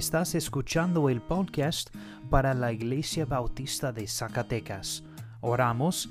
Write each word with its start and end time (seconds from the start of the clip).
Estás 0.00 0.34
escuchando 0.34 1.10
el 1.10 1.20
podcast 1.20 1.94
para 2.30 2.54
la 2.54 2.72
Iglesia 2.72 3.26
Bautista 3.26 3.92
de 3.92 4.08
Zacatecas. 4.08 5.04
Oramos 5.42 6.08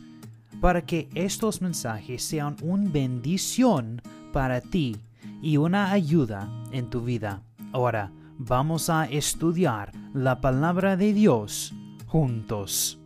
para 0.62 0.84
que 0.86 1.10
estos 1.16 1.60
mensajes 1.64 2.22
sean 2.22 2.56
una 2.62 2.88
bendición 2.88 4.00
para 4.32 4.62
ti 4.62 4.96
y 5.42 5.58
una 5.58 5.92
ayuda 5.92 6.48
en 6.72 6.92
tu 6.92 7.02
vida. 7.02 7.42
Ahora 7.72 8.12
vamos 8.38 8.92
a 8.92 9.06
estudiar 9.06 9.92
la 10.14 10.40
palabra 10.40 10.96
de 10.96 11.12
Dios 11.12 11.74
juntos. 12.06 12.99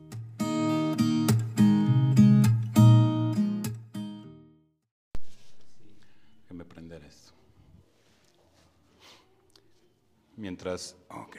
Mientras, 10.43 10.97
ok, 11.09 11.37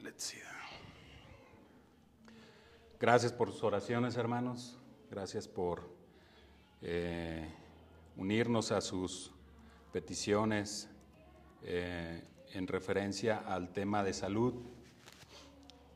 let's 0.00 0.24
see. 0.24 0.38
Gracias 3.00 3.32
por 3.32 3.50
sus 3.50 3.64
oraciones, 3.64 4.18
hermanos. 4.18 4.78
Gracias 5.10 5.48
por 5.48 5.88
eh, 6.82 7.48
unirnos 8.18 8.70
a 8.70 8.82
sus 8.82 9.32
peticiones 9.94 10.90
eh, 11.62 12.22
en 12.52 12.66
referencia 12.66 13.38
al 13.46 13.72
tema 13.72 14.04
de 14.04 14.12
salud. 14.12 14.52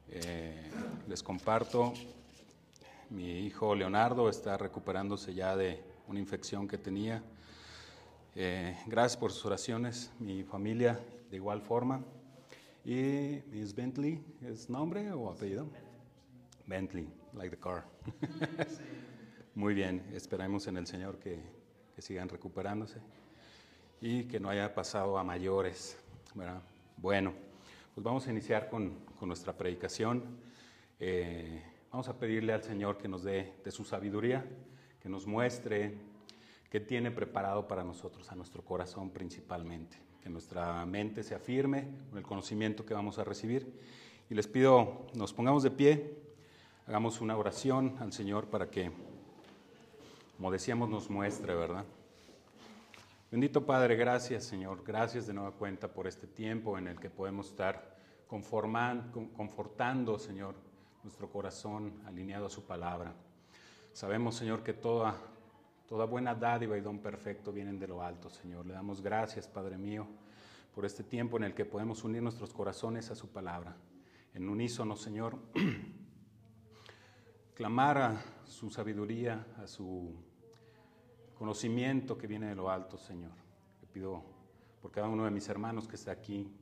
Eh, 0.08 0.70
les 1.06 1.22
comparto, 1.22 1.92
mi 3.10 3.40
hijo 3.40 3.74
Leonardo 3.74 4.30
está 4.30 4.56
recuperándose 4.56 5.34
ya 5.34 5.54
de 5.54 5.84
una 6.06 6.18
infección 6.18 6.66
que 6.66 6.78
tenía. 6.78 7.22
Gracias 8.86 9.18
por 9.18 9.32
sus 9.32 9.44
oraciones, 9.44 10.10
mi 10.18 10.44
familia 10.44 10.98
de 11.30 11.36
igual 11.36 11.60
forma. 11.60 12.02
Y 12.88 13.42
Miss 13.50 13.74
Bentley, 13.74 14.18
¿es 14.40 14.70
nombre 14.70 15.12
o 15.12 15.28
apellido? 15.28 15.68
Bentley, 16.64 17.06
like 17.34 17.54
the 17.54 17.60
car. 17.60 17.84
Muy 19.54 19.74
bien, 19.74 20.02
esperamos 20.14 20.66
en 20.68 20.78
el 20.78 20.86
Señor 20.86 21.18
que, 21.18 21.38
que 21.94 22.00
sigan 22.00 22.30
recuperándose 22.30 22.98
y 24.00 24.24
que 24.24 24.40
no 24.40 24.48
haya 24.48 24.74
pasado 24.74 25.18
a 25.18 25.22
mayores. 25.22 25.98
¿verdad? 26.34 26.62
Bueno, 26.96 27.34
pues 27.94 28.02
vamos 28.02 28.26
a 28.26 28.30
iniciar 28.30 28.70
con, 28.70 28.94
con 29.18 29.28
nuestra 29.28 29.52
predicación. 29.52 30.24
Eh, 30.98 31.62
vamos 31.92 32.08
a 32.08 32.18
pedirle 32.18 32.54
al 32.54 32.62
Señor 32.62 32.96
que 32.96 33.06
nos 33.06 33.22
dé 33.22 33.52
de 33.62 33.70
su 33.70 33.84
sabiduría, 33.84 34.46
que 34.98 35.10
nos 35.10 35.26
muestre 35.26 35.98
qué 36.70 36.80
tiene 36.80 37.10
preparado 37.10 37.68
para 37.68 37.84
nosotros, 37.84 38.32
a 38.32 38.34
nuestro 38.34 38.64
corazón 38.64 39.10
principalmente. 39.10 39.98
Nuestra 40.28 40.84
mente 40.86 41.22
se 41.22 41.34
afirme 41.34 41.88
con 42.10 42.18
el 42.18 42.24
conocimiento 42.24 42.84
que 42.84 42.94
vamos 42.94 43.18
a 43.18 43.24
recibir. 43.24 43.66
Y 44.30 44.34
les 44.34 44.46
pido, 44.46 45.06
nos 45.14 45.32
pongamos 45.32 45.62
de 45.62 45.70
pie, 45.70 46.16
hagamos 46.86 47.20
una 47.20 47.36
oración 47.36 47.96
al 48.00 48.12
Señor 48.12 48.46
para 48.46 48.70
que, 48.70 48.90
como 50.36 50.50
decíamos, 50.50 50.88
nos 50.88 51.08
muestre, 51.08 51.54
¿verdad? 51.54 51.84
Bendito 53.30 53.66
Padre, 53.66 53.96
gracias 53.96 54.44
Señor, 54.44 54.82
gracias 54.86 55.26
de 55.26 55.34
nueva 55.34 55.50
cuenta 55.52 55.88
por 55.88 56.06
este 56.06 56.26
tiempo 56.26 56.78
en 56.78 56.88
el 56.88 56.98
que 56.98 57.10
podemos 57.10 57.48
estar 57.48 57.98
confortando, 58.26 60.18
Señor, 60.18 60.54
nuestro 61.02 61.30
corazón 61.30 61.92
alineado 62.06 62.46
a 62.46 62.50
su 62.50 62.64
palabra. 62.64 63.12
Sabemos, 63.92 64.34
Señor, 64.34 64.62
que 64.62 64.72
toda, 64.72 65.14
toda 65.88 66.04
buena 66.04 66.34
dádiva 66.34 66.76
y 66.76 66.82
don 66.82 66.98
perfecto 66.98 67.50
vienen 67.50 67.78
de 67.78 67.88
lo 67.88 68.02
alto, 68.02 68.28
Señor. 68.28 68.66
Le 68.66 68.74
damos 68.74 69.00
gracias, 69.00 69.48
Padre 69.48 69.78
mío, 69.78 70.06
por 70.74 70.84
este 70.84 71.02
tiempo 71.02 71.38
en 71.38 71.44
el 71.44 71.54
que 71.54 71.64
podemos 71.64 72.04
unir 72.04 72.22
nuestros 72.22 72.52
corazones 72.52 73.10
a 73.10 73.14
su 73.14 73.28
palabra. 73.28 73.74
En 74.34 74.48
unísono, 74.48 74.96
Señor, 74.96 75.38
clamar 77.54 77.98
a 77.98 78.22
su 78.44 78.70
sabiduría, 78.70 79.46
a 79.56 79.66
su 79.66 80.14
conocimiento 81.34 82.18
que 82.18 82.26
viene 82.26 82.48
de 82.48 82.54
lo 82.54 82.70
alto, 82.70 82.98
Señor. 82.98 83.32
Le 83.80 83.86
pido 83.86 84.22
por 84.82 84.92
cada 84.92 85.08
uno 85.08 85.24
de 85.24 85.30
mis 85.30 85.48
hermanos 85.48 85.88
que 85.88 85.96
está 85.96 86.12
aquí, 86.12 86.52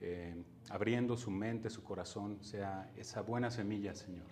eh, 0.00 0.42
abriendo 0.70 1.16
su 1.16 1.30
mente, 1.30 1.70
su 1.70 1.84
corazón, 1.84 2.42
sea 2.42 2.90
esa 2.96 3.22
buena 3.22 3.52
semilla, 3.52 3.94
Señor, 3.94 4.26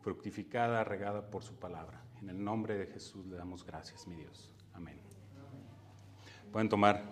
fructificada, 0.00 0.82
regada 0.82 1.30
por 1.30 1.44
su 1.44 1.54
palabra. 1.54 2.01
En 2.22 2.30
el 2.30 2.42
nombre 2.42 2.78
de 2.78 2.86
Jesús 2.86 3.26
le 3.26 3.36
damos 3.36 3.66
gracias, 3.66 4.06
mi 4.06 4.14
Dios. 4.14 4.54
Amén. 4.74 4.96
Pueden 6.52 6.68
tomar 6.68 7.02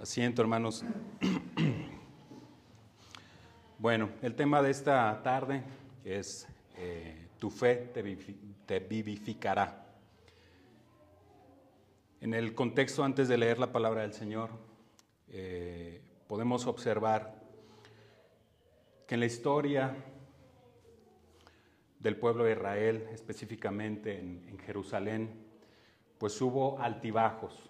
asiento, 0.00 0.40
hermanos. 0.42 0.84
Bueno, 3.78 4.08
el 4.22 4.34
tema 4.34 4.62
de 4.62 4.70
esta 4.70 5.22
tarde 5.22 5.62
es 6.02 6.48
eh, 6.78 7.28
tu 7.38 7.50
fe 7.50 7.92
te 8.64 8.80
vivificará. 8.80 9.86
En 12.22 12.32
el 12.32 12.54
contexto, 12.54 13.04
antes 13.04 13.28
de 13.28 13.36
leer 13.36 13.58
la 13.58 13.72
palabra 13.72 14.00
del 14.00 14.14
Señor, 14.14 14.48
eh, 15.28 16.00
podemos 16.26 16.66
observar 16.66 17.34
que 19.06 19.14
en 19.14 19.20
la 19.20 19.26
historia 19.26 19.94
del 22.06 22.16
pueblo 22.16 22.44
de 22.44 22.52
Israel, 22.52 23.08
específicamente 23.12 24.20
en, 24.20 24.58
Jerusalén, 24.64 25.28
pues 26.18 26.40
hubo 26.40 26.78
altibajos. 26.78 27.68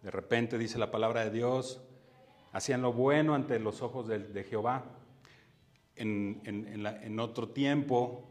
De 0.00 0.12
repente, 0.12 0.58
dice 0.58 0.78
la 0.78 0.92
palabra 0.92 1.24
de 1.24 1.30
Dios, 1.30 1.82
hacían 2.52 2.82
lo 2.82 2.92
bueno 2.92 3.34
ante 3.34 3.58
los 3.58 3.82
ojos 3.82 4.06
de, 4.06 4.44
Jehová. 4.44 4.84
En, 5.96 6.40
en 6.44 7.18
otro 7.18 7.48
tiempo, 7.48 8.28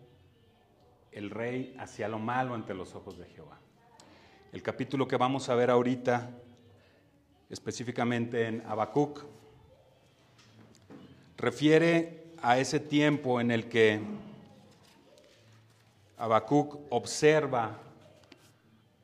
el 1.12 1.30
rey 1.30 1.76
hacía 1.78 2.08
lo 2.08 2.18
malo 2.18 2.54
ante 2.54 2.74
los 2.74 2.96
ojos 2.96 3.18
de 3.18 3.26
Jehová. 3.26 3.60
El 4.54 4.64
capítulo 4.64 5.10
que 5.10 5.18
vamos 5.18 5.50
a 5.50 5.56
ver 5.56 5.72
ahorita, 5.72 6.30
específicamente 7.50 8.48
en 8.48 8.62
Habacuc, 8.66 9.26
refiere 11.38 12.32
a 12.42 12.60
ese 12.60 12.80
tiempo 12.80 13.42
en 13.42 13.52
el 13.52 13.68
que 13.68 14.00
Habacuc 16.22 16.78
observa 16.92 17.80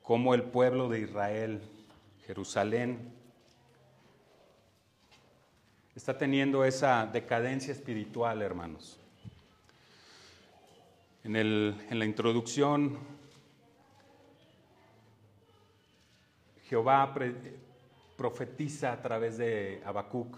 cómo 0.03 0.35
el 0.35 0.43
pueblo 0.43 0.87
de 0.87 0.99
Israel, 0.99 1.63
Jerusalén, 2.27 3.11
está 5.95 6.15
teniendo 6.15 6.63
esa 6.63 7.07
decadencia 7.07 7.73
espiritual, 7.73 8.43
hermanos. 8.43 8.99
En, 11.23 11.35
el, 11.35 11.75
en 11.89 11.97
la 11.97 12.05
introducción 12.05 12.99
Jehová 16.65 17.15
profetiza 18.15 18.93
a 18.93 19.01
través 19.01 19.39
de 19.39 19.81
Habacuc 19.83 20.37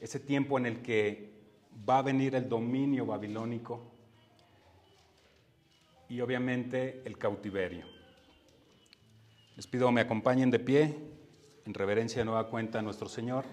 ese 0.00 0.20
tiempo 0.20 0.58
en 0.58 0.66
el 0.66 0.80
que 0.80 1.32
va 1.88 1.98
a 1.98 2.02
venir 2.02 2.36
el 2.36 2.48
dominio 2.48 3.04
babilónico 3.04 3.97
y 6.08 6.20
obviamente 6.20 7.02
el 7.04 7.18
cautiverio. 7.18 7.84
Les 9.56 9.66
pido 9.66 9.90
me 9.92 10.00
acompañen 10.00 10.50
de 10.50 10.58
pie 10.58 10.96
en 11.64 11.74
reverencia 11.74 12.20
de 12.20 12.24
nueva 12.24 12.48
cuenta 12.48 12.78
a 12.78 12.82
nuestro 12.82 13.08
Señor. 13.08 13.44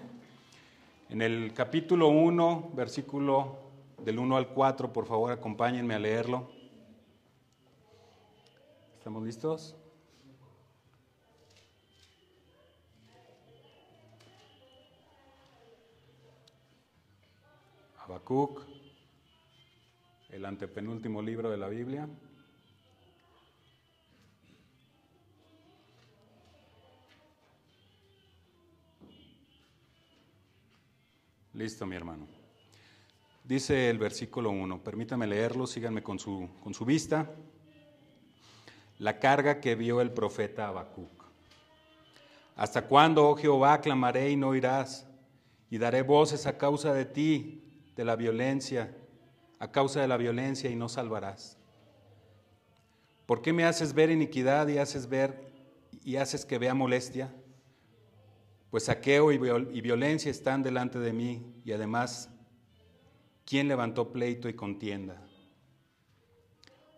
En 1.09 1.21
el 1.21 1.53
capítulo 1.53 2.07
1, 2.07 2.71
versículo 2.75 3.59
del 4.03 4.19
1 4.19 4.37
al 4.37 4.49
4, 4.49 4.93
por 4.93 5.05
favor 5.05 5.31
acompáñenme 5.31 5.95
a 5.95 5.99
leerlo. 5.99 6.49
¿Estamos 8.97 9.23
listos? 9.23 9.75
Habacuc, 17.97 18.61
el 20.29 20.45
antepenúltimo 20.45 21.21
libro 21.21 21.49
de 21.49 21.57
la 21.57 21.67
Biblia. 21.67 22.07
Listo, 31.65 31.87
mi 31.87 31.95
hermano. 31.95 32.27
Dice 33.43 33.89
el 33.89 33.97
versículo 33.97 34.51
1, 34.51 34.83
permítame 34.83 35.25
leerlo, 35.25 35.65
síganme 35.65 36.03
con 36.03 36.19
su, 36.19 36.47
con 36.61 36.75
su 36.75 36.85
vista. 36.85 37.31
La 38.99 39.17
carga 39.17 39.59
que 39.59 39.73
vio 39.73 39.99
el 39.99 40.11
profeta 40.11 40.67
Habacuc. 40.67 41.25
¿Hasta 42.55 42.83
cuándo, 42.83 43.27
oh 43.27 43.35
Jehová, 43.35 43.81
clamaré 43.81 44.29
y 44.29 44.35
no 44.35 44.49
oirás? 44.49 45.07
Y 45.71 45.79
daré 45.79 46.03
voces 46.03 46.45
a 46.45 46.59
causa 46.59 46.93
de 46.93 47.05
ti, 47.05 47.63
de 47.95 48.05
la 48.05 48.15
violencia, 48.15 48.95
a 49.57 49.71
causa 49.71 50.01
de 50.01 50.07
la 50.07 50.17
violencia 50.17 50.69
y 50.69 50.75
no 50.75 50.87
salvarás. 50.87 51.57
¿Por 53.25 53.41
qué 53.41 53.53
me 53.53 53.65
haces 53.65 53.91
ver 53.91 54.11
iniquidad 54.11 54.67
y 54.67 54.77
haces 54.77 55.09
ver 55.09 55.51
y 56.03 56.17
haces 56.17 56.45
que 56.45 56.59
vea 56.59 56.75
molestia? 56.75 57.33
Pues 58.75 58.87
saqueo 58.87 59.31
y, 59.31 59.37
violencia 59.37 60.29
están 60.29 60.61
delante 60.61 60.99
de 60.99 61.13
mí 61.13 61.61
y 61.63 61.71
además, 61.71 62.29
¿quién 63.45 63.69
levantó 63.69 64.11
pleito 64.11 64.49
y 64.49 64.53
contienda? 64.53 65.25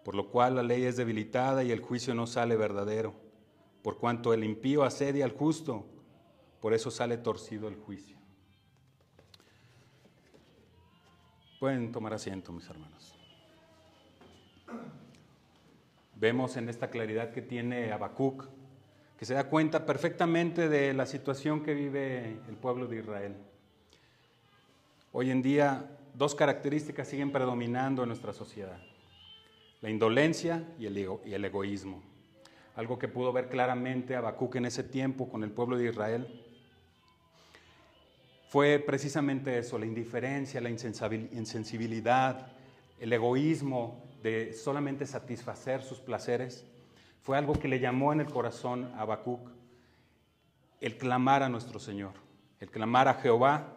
Por 0.03 0.15
lo 0.15 0.31
cual 0.31 0.55
la 0.55 0.63
ley 0.63 0.85
es 0.85 0.97
debilitada 0.97 1.63
y 1.63 1.69
el 1.69 1.81
juicio 1.81 2.15
no 2.15 2.25
sale 2.25 2.55
verdadero. 2.55 3.13
Por 3.83 3.99
cuanto 3.99 4.33
el 4.33 4.43
impío 4.43 4.83
asedia 4.83 5.23
al 5.23 5.33
justo, 5.33 5.85
por 6.61 6.73
eso 6.73 6.89
sale 6.89 7.15
torcido 7.15 7.67
el 7.67 7.75
juicio. 7.75 8.17
Pueden 11.59 11.91
tomar 11.91 12.15
asiento, 12.15 12.51
mis 12.51 12.67
hermanos. 12.67 13.15
Vemos 16.15 16.57
en 16.57 16.69
esta 16.69 16.89
claridad 16.89 17.31
que 17.31 17.43
tiene 17.43 17.91
Habacuc, 17.91 18.49
que 19.17 19.25
se 19.25 19.33
da 19.33 19.49
cuenta 19.49 19.85
perfectamente 19.85 20.69
de 20.69 20.93
la 20.93 21.05
situación 21.05 21.63
que 21.63 21.73
vive 21.73 22.37
el 22.47 22.55
pueblo 22.55 22.87
de 22.87 22.99
Israel. 22.99 23.35
Hoy 25.11 25.31
en 25.31 25.41
día, 25.41 25.85
dos 26.13 26.35
características 26.35 27.07
siguen 27.07 27.31
predominando 27.31 28.03
en 28.03 28.09
nuestra 28.09 28.33
sociedad: 28.33 28.79
la 29.81 29.89
indolencia 29.89 30.63
y 30.79 30.85
el, 30.85 31.45
egoísmo. 31.45 32.03
Algo 32.75 32.99
que 32.99 33.07
pudo 33.07 33.33
ver 33.33 33.49
claramente 33.49 34.15
Habacuc 34.15 34.55
en 34.55 34.65
ese 34.65 34.83
tiempo 34.83 35.27
con 35.29 35.43
el 35.43 35.49
pueblo 35.49 35.77
de 35.77 35.89
Israel 35.89 36.43
fue 38.49 38.79
precisamente 38.79 39.57
eso, 39.57 39.79
la 39.79 39.87
indiferencia, 39.87 40.61
la 40.61 40.69
insensibilidad, 40.69 42.51
el 42.99 43.11
egoísmo 43.11 44.03
de 44.21 44.53
solamente 44.53 45.05
satisfacer 45.05 45.81
sus 45.81 45.99
placeres. 45.99 46.65
Fue 47.21 47.37
algo 47.37 47.53
que 47.53 47.67
le 47.67 47.79
llamó 47.79 48.13
en 48.13 48.21
el 48.21 48.27
corazón 48.27 48.91
a 48.95 49.01
Habacuc 49.01 49.49
el 50.79 50.97
clamar 50.97 51.43
a 51.43 51.49
nuestro 51.49 51.79
Señor, 51.79 52.13
el 52.59 52.69
clamar 52.69 53.07
a 53.07 53.15
Jehová 53.15 53.73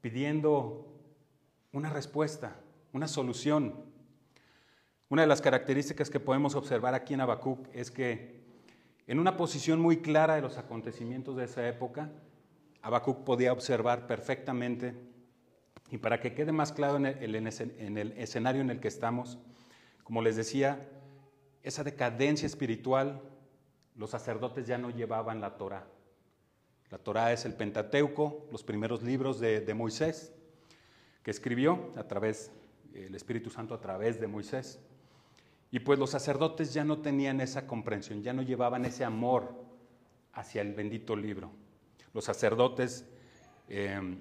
pidiendo 0.00 0.86
una 1.72 1.90
respuesta, 1.90 2.56
una 2.92 3.08
solución. 3.08 3.74
Una 5.08 5.22
de 5.22 5.28
las 5.28 5.40
características 5.40 6.10
que 6.10 6.20
podemos 6.20 6.54
observar 6.54 6.94
aquí 6.94 7.14
en 7.14 7.20
Habacuc 7.20 7.66
es 7.72 7.90
que 7.90 8.44
en 9.06 9.18
una 9.18 9.36
posición 9.36 9.80
muy 9.80 9.98
clara 9.98 10.36
de 10.36 10.42
los 10.42 10.56
acontecimientos 10.56 11.36
de 11.36 11.44
esa 11.44 11.66
época, 11.68 12.10
Habacuc 12.82 13.24
podía 13.24 13.52
observar 13.52 14.06
perfectamente, 14.06 14.94
y 15.90 15.98
para 15.98 16.20
que 16.20 16.34
quede 16.34 16.52
más 16.52 16.72
claro 16.72 16.96
en 16.96 17.06
el, 17.06 17.34
en 17.34 17.98
el 17.98 18.12
escenario 18.12 18.60
en 18.60 18.70
el 18.70 18.80
que 18.80 18.88
estamos, 18.88 19.38
como 20.02 20.22
les 20.22 20.36
decía, 20.36 20.88
esa 21.64 21.82
decadencia 21.82 22.46
espiritual, 22.46 23.20
los 23.96 24.10
sacerdotes 24.10 24.66
ya 24.66 24.78
no 24.78 24.90
llevaban 24.90 25.40
la 25.40 25.56
Torah. 25.56 25.86
La 26.90 26.98
Torah 26.98 27.32
es 27.32 27.44
el 27.44 27.54
Pentateuco, 27.54 28.46
los 28.52 28.62
primeros 28.62 29.02
libros 29.02 29.40
de, 29.40 29.60
de 29.60 29.74
Moisés, 29.74 30.32
que 31.24 31.32
escribió 31.32 31.92
a 31.96 32.04
través, 32.04 32.52
el 32.94 33.14
Espíritu 33.14 33.50
Santo 33.50 33.74
a 33.74 33.80
través 33.80 34.20
de 34.20 34.28
Moisés. 34.28 34.78
Y 35.70 35.80
pues 35.80 35.98
los 35.98 36.10
sacerdotes 36.10 36.72
ya 36.72 36.84
no 36.84 36.98
tenían 36.98 37.40
esa 37.40 37.66
comprensión, 37.66 38.22
ya 38.22 38.32
no 38.32 38.42
llevaban 38.42 38.84
ese 38.84 39.04
amor 39.04 39.54
hacia 40.34 40.62
el 40.62 40.74
bendito 40.74 41.16
libro. 41.16 41.50
Los 42.12 42.26
sacerdotes 42.26 43.06
eh, 43.68 44.18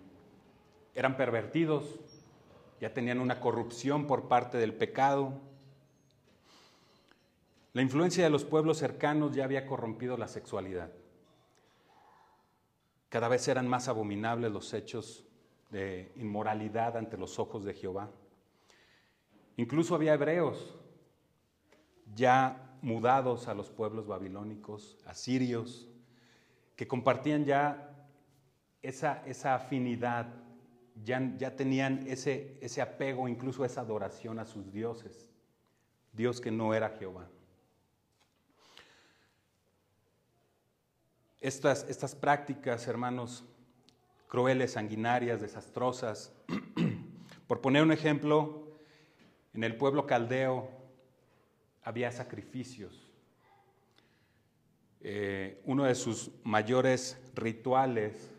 eran 0.96 1.18
pervertidos, 1.18 2.00
ya 2.80 2.94
tenían 2.94 3.20
una 3.20 3.40
corrupción 3.40 4.08
por 4.08 4.28
parte 4.28 4.58
del 4.58 4.74
pecado. 4.74 5.40
La 7.74 7.82
influencia 7.82 8.24
de 8.24 8.30
los 8.30 8.46
pueblos 8.46 8.78
cercanos 8.78 9.34
ya 9.36 9.44
había 9.44 9.66
corrompido 9.66 10.16
la 10.16 10.28
sexualidad. 10.28 10.92
Cada 13.10 13.28
vez 13.28 13.48
eran 13.48 13.68
más 13.68 13.88
abominables 13.88 14.52
los 14.52 14.74
hechos 14.74 15.26
de 15.72 16.12
inmoralidad 16.16 16.96
ante 16.98 17.18
los 17.18 17.40
ojos 17.40 17.66
de 17.66 17.74
Jehová. 17.74 18.12
Incluso 19.58 19.96
había 19.96 20.14
hebreos 20.14 20.76
ya 22.16 22.78
mudados 22.84 23.48
a 23.48 23.56
los 23.56 23.72
pueblos 23.72 24.06
babilónicos, 24.06 24.98
asirios, 25.06 25.88
que 26.76 26.88
compartían 26.88 27.44
ya 27.46 28.08
esa, 28.84 29.24
esa 29.26 29.56
afinidad, 29.56 30.28
ya, 31.04 31.36
ya 31.38 31.56
tenían 31.56 32.06
ese, 32.06 32.60
ese 32.62 32.82
apego, 32.84 33.28
incluso 33.28 33.66
esa 33.66 33.82
adoración 33.82 34.38
a 34.38 34.46
sus 34.46 34.72
dioses, 34.72 35.32
Dios 36.12 36.40
que 36.40 36.52
no 36.52 36.76
era 36.76 36.90
Jehová. 36.90 37.28
Estas, 41.44 41.86
estas 41.88 42.16
prácticas, 42.16 42.88
hermanos, 42.88 43.46
crueles, 44.28 44.72
sanguinarias, 44.72 45.42
desastrosas, 45.42 46.34
por 47.48 47.62
poner 47.62 47.84
un 47.84 47.92
ejemplo, 47.92 48.68
en 49.54 49.64
el 49.64 49.76
pueblo 49.76 50.08
caldeo 50.08 50.72
había 51.84 52.12
sacrificios 52.12 53.14
eh, 55.06 55.62
uno 55.66 55.84
de 55.84 55.96
sus 55.96 56.32
mayores 56.44 57.22
rituales 57.36 58.32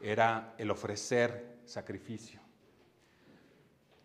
era 0.00 0.54
el 0.56 0.70
ofrecer 0.70 1.58
sacrificio. 1.66 2.40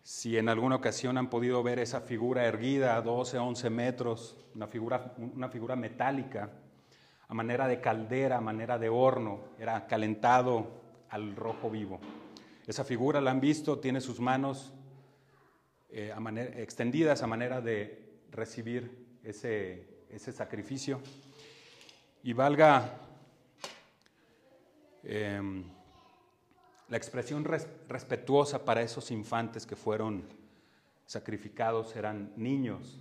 Si 0.02 0.36
en 0.36 0.50
alguna 0.50 0.76
ocasión 0.76 1.16
han 1.16 1.30
podido 1.30 1.62
ver 1.62 1.78
esa 1.78 2.02
figura 2.02 2.44
erguida 2.44 2.94
a 2.94 3.00
12, 3.00 3.38
11 3.38 3.70
metros, 3.70 4.36
una 4.54 4.66
figura, 4.66 5.14
una 5.16 5.48
figura 5.48 5.76
metálica, 5.76 6.52
a 7.28 7.34
manera 7.34 7.68
de 7.68 7.80
caldera, 7.80 8.38
a 8.38 8.40
manera 8.40 8.78
de 8.78 8.88
horno, 8.88 9.40
era 9.58 9.86
calentado 9.86 10.66
al 11.10 11.36
rojo 11.36 11.70
vivo. 11.70 12.00
Esa 12.66 12.84
figura 12.84 13.20
la 13.20 13.30
han 13.30 13.40
visto, 13.40 13.78
tiene 13.78 14.00
sus 14.00 14.18
manos 14.18 14.72
eh, 15.90 16.14
extendidas 16.56 17.22
a 17.22 17.26
manera 17.26 17.60
de 17.60 18.20
recibir 18.30 19.18
ese, 19.22 20.04
ese 20.10 20.32
sacrificio. 20.32 21.00
Y 22.22 22.32
valga 22.32 22.98
em, 25.02 25.64
la 26.88 26.96
expresión 26.96 27.44
respetuosa 27.44 28.64
para 28.64 28.82
esos 28.82 29.10
infantes 29.10 29.66
que 29.66 29.76
fueron 29.76 30.24
sacrificados, 31.06 31.96
eran 31.96 32.32
niños, 32.36 33.00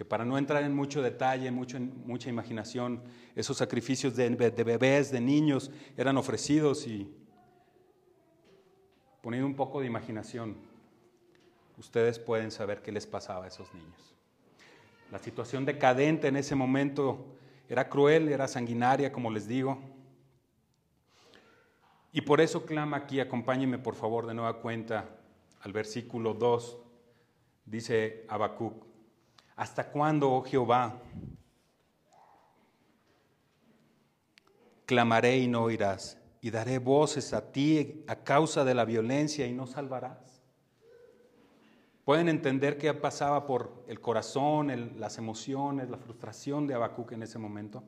que 0.00 0.04
para 0.06 0.24
no 0.24 0.38
entrar 0.38 0.62
en 0.62 0.74
mucho 0.74 1.02
detalle, 1.02 1.50
mucha 1.50 2.30
imaginación, 2.30 3.02
esos 3.36 3.58
sacrificios 3.58 4.16
de, 4.16 4.30
de 4.30 4.64
bebés, 4.64 5.10
de 5.10 5.20
niños, 5.20 5.70
eran 5.94 6.16
ofrecidos 6.16 6.86
y 6.86 7.14
poniendo 9.20 9.46
un 9.46 9.54
poco 9.54 9.82
de 9.82 9.86
imaginación, 9.88 10.56
ustedes 11.76 12.18
pueden 12.18 12.50
saber 12.50 12.80
qué 12.80 12.92
les 12.92 13.06
pasaba 13.06 13.44
a 13.44 13.48
esos 13.48 13.74
niños. 13.74 14.16
La 15.12 15.18
situación 15.18 15.66
decadente 15.66 16.28
en 16.28 16.36
ese 16.36 16.54
momento 16.54 17.36
era 17.68 17.90
cruel, 17.90 18.30
era 18.30 18.48
sanguinaria, 18.48 19.12
como 19.12 19.30
les 19.30 19.46
digo. 19.46 19.82
Y 22.10 22.22
por 22.22 22.40
eso 22.40 22.64
clama 22.64 22.96
aquí, 22.96 23.20
acompáñenme 23.20 23.78
por 23.78 23.96
favor 23.96 24.26
de 24.26 24.32
nueva 24.32 24.62
cuenta 24.62 25.10
al 25.60 25.74
versículo 25.74 26.32
2, 26.32 26.78
dice 27.66 28.24
Habacuc, 28.30 28.88
¿hasta 29.60 29.90
cuándo, 29.90 30.32
oh 30.32 30.42
Jehová? 30.42 31.02
Clamaré 34.86 35.36
y 35.36 35.48
no 35.48 35.64
oirás, 35.64 36.16
y 36.40 36.50
daré 36.50 36.78
voces 36.78 37.34
a 37.34 37.52
ti 37.52 38.02
a 38.08 38.16
causa 38.16 38.64
de 38.64 38.72
la 38.72 38.86
violencia 38.86 39.46
y 39.46 39.52
no 39.52 39.66
salvarás. 39.66 40.40
Pueden 42.06 42.30
entender 42.30 42.78
qué 42.78 42.94
pasaba 42.94 43.46
por 43.46 43.84
el 43.86 44.00
corazón, 44.00 44.98
las 44.98 45.18
emociones, 45.18 45.90
la 45.90 45.98
frustración 45.98 46.66
de 46.66 46.72
Habacuc 46.72 47.12
en 47.12 47.22
ese 47.22 47.38
momento. 47.38 47.84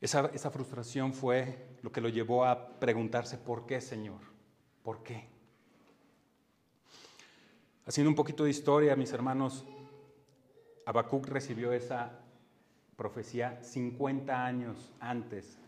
Esa, 0.00 0.28
esa 0.34 0.50
frustración 0.50 1.14
fue 1.14 1.78
lo 1.82 1.92
que 1.92 2.00
lo 2.00 2.08
llevó 2.08 2.44
a 2.44 2.80
preguntarse, 2.80 3.38
¿por 3.38 3.64
qué, 3.64 3.80
Señor? 3.80 4.22
¿Por 4.82 5.04
qué? 5.04 5.31
Haciendo 7.84 8.10
un 8.10 8.14
poquito 8.14 8.44
de 8.44 8.50
historia, 8.50 8.94
mis 8.94 9.12
hermanos, 9.12 9.66
Habacuc 10.86 11.26
recibió 11.26 11.72
esa 11.72 12.20
profecía 12.94 13.60
50 13.64 14.46
años 14.46 14.92
antes 15.00 15.58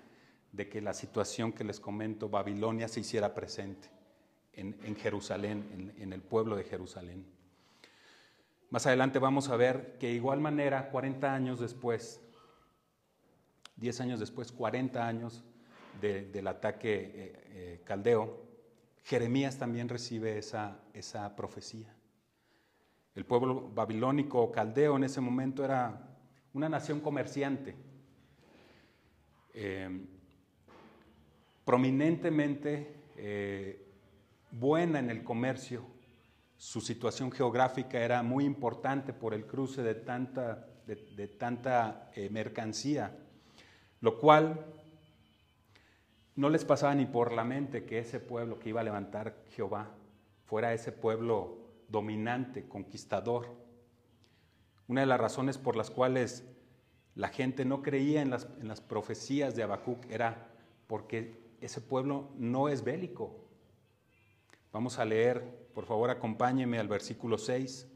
de 0.53 0.69
que 0.69 0.81
la 0.81 0.95
situación 0.95 1.53
que 1.53 1.65
les 1.65 1.81
comento, 1.81 2.29
Babilonia, 2.29 2.87
se 2.87 3.01
hiciera 3.01 3.35
presente 3.35 3.91
en, 4.53 4.95
Jerusalén, 4.95 5.93
en, 5.99 6.13
el 6.13 6.23
pueblo 6.23 6.55
de 6.55 6.63
Jerusalén. 6.63 7.27
Más 8.71 8.87
adelante 8.87 9.19
vamos 9.19 9.49
a 9.49 9.57
ver 9.57 9.97
que 9.99 10.13
igual 10.13 10.41
manera, 10.41 10.91
40 10.91 11.35
años 11.35 11.59
después, 11.59 12.21
10 13.75 14.01
años 14.03 14.21
después, 14.21 14.53
40 14.53 15.05
años 15.05 15.43
del 16.01 16.47
ataque 16.47 16.95
eh, 16.95 17.45
eh, 17.49 17.81
caldeo, 17.85 18.45
Jeremías 19.03 19.59
también 19.59 19.89
recibe 19.89 20.39
esa 20.39 21.35
profecía. 21.35 21.94
El 23.15 23.25
pueblo 23.25 23.71
babilónico 23.73 24.51
caldeo 24.51 24.97
en 24.97 25.05
ese 25.05 25.21
momento 25.21 25.65
era 25.65 26.01
una 26.53 26.69
nación 26.69 27.01
comerciante. 27.01 27.77
Eh, 29.53 29.89
prominentemente 31.65 32.93
eh, 33.17 33.87
buena 34.51 34.99
en 34.99 35.11
el 35.11 35.23
comercio. 35.23 35.85
Su 36.57 36.81
situación 36.81 37.31
geográfica 37.31 38.01
era 38.01 38.23
muy 38.23 38.45
importante 38.45 39.13
por 39.13 39.33
el 39.33 39.47
cruce 39.47 39.83
de 39.83 39.95
tanta, 39.95 40.67
de, 40.87 41.29
tanta 41.29 42.11
eh, 42.15 42.29
mercancía, 42.31 43.17
lo 44.01 44.19
cual 44.19 44.65
no 46.35 46.49
les 46.49 46.65
pasaba 46.65 46.95
ni 46.97 47.07
por 47.07 47.33
la 47.33 47.45
mente 47.45 47.85
que 47.85 48.01
ese 48.01 48.19
pueblo 48.19 48.59
que 48.59 48.71
iba 48.71 48.81
a 48.81 48.85
levantar 48.85 49.37
Jehová 49.51 49.91
fuera 50.47 50.73
ese 50.73 50.91
pueblo 50.91 51.64
dominante, 51.95 52.67
conquistador. 52.69 53.55
Una 54.89 55.03
de 55.03 55.07
las 55.07 55.21
razones 55.21 55.59
por 55.59 55.77
las 55.77 55.91
cuales 55.91 56.45
la 57.15 57.29
gente 57.29 57.65
no 57.65 57.83
creía 57.83 58.21
en 58.21 58.31
las, 58.31 58.81
profecías 58.81 59.55
de 59.55 59.63
Habacuc 59.63 60.05
era 60.11 60.51
porque 60.89 61.41
ese 61.61 61.81
pueblo 61.81 62.33
no 62.37 62.69
es 62.69 62.83
bélico. 62.83 63.37
Vamos 64.73 64.99
a 64.99 65.05
leer, 65.05 65.69
por 65.73 65.87
favor 65.87 66.11
acompáñeme 66.11 66.81
al 66.81 66.89
versículo 66.89 67.39
6. 67.39 67.87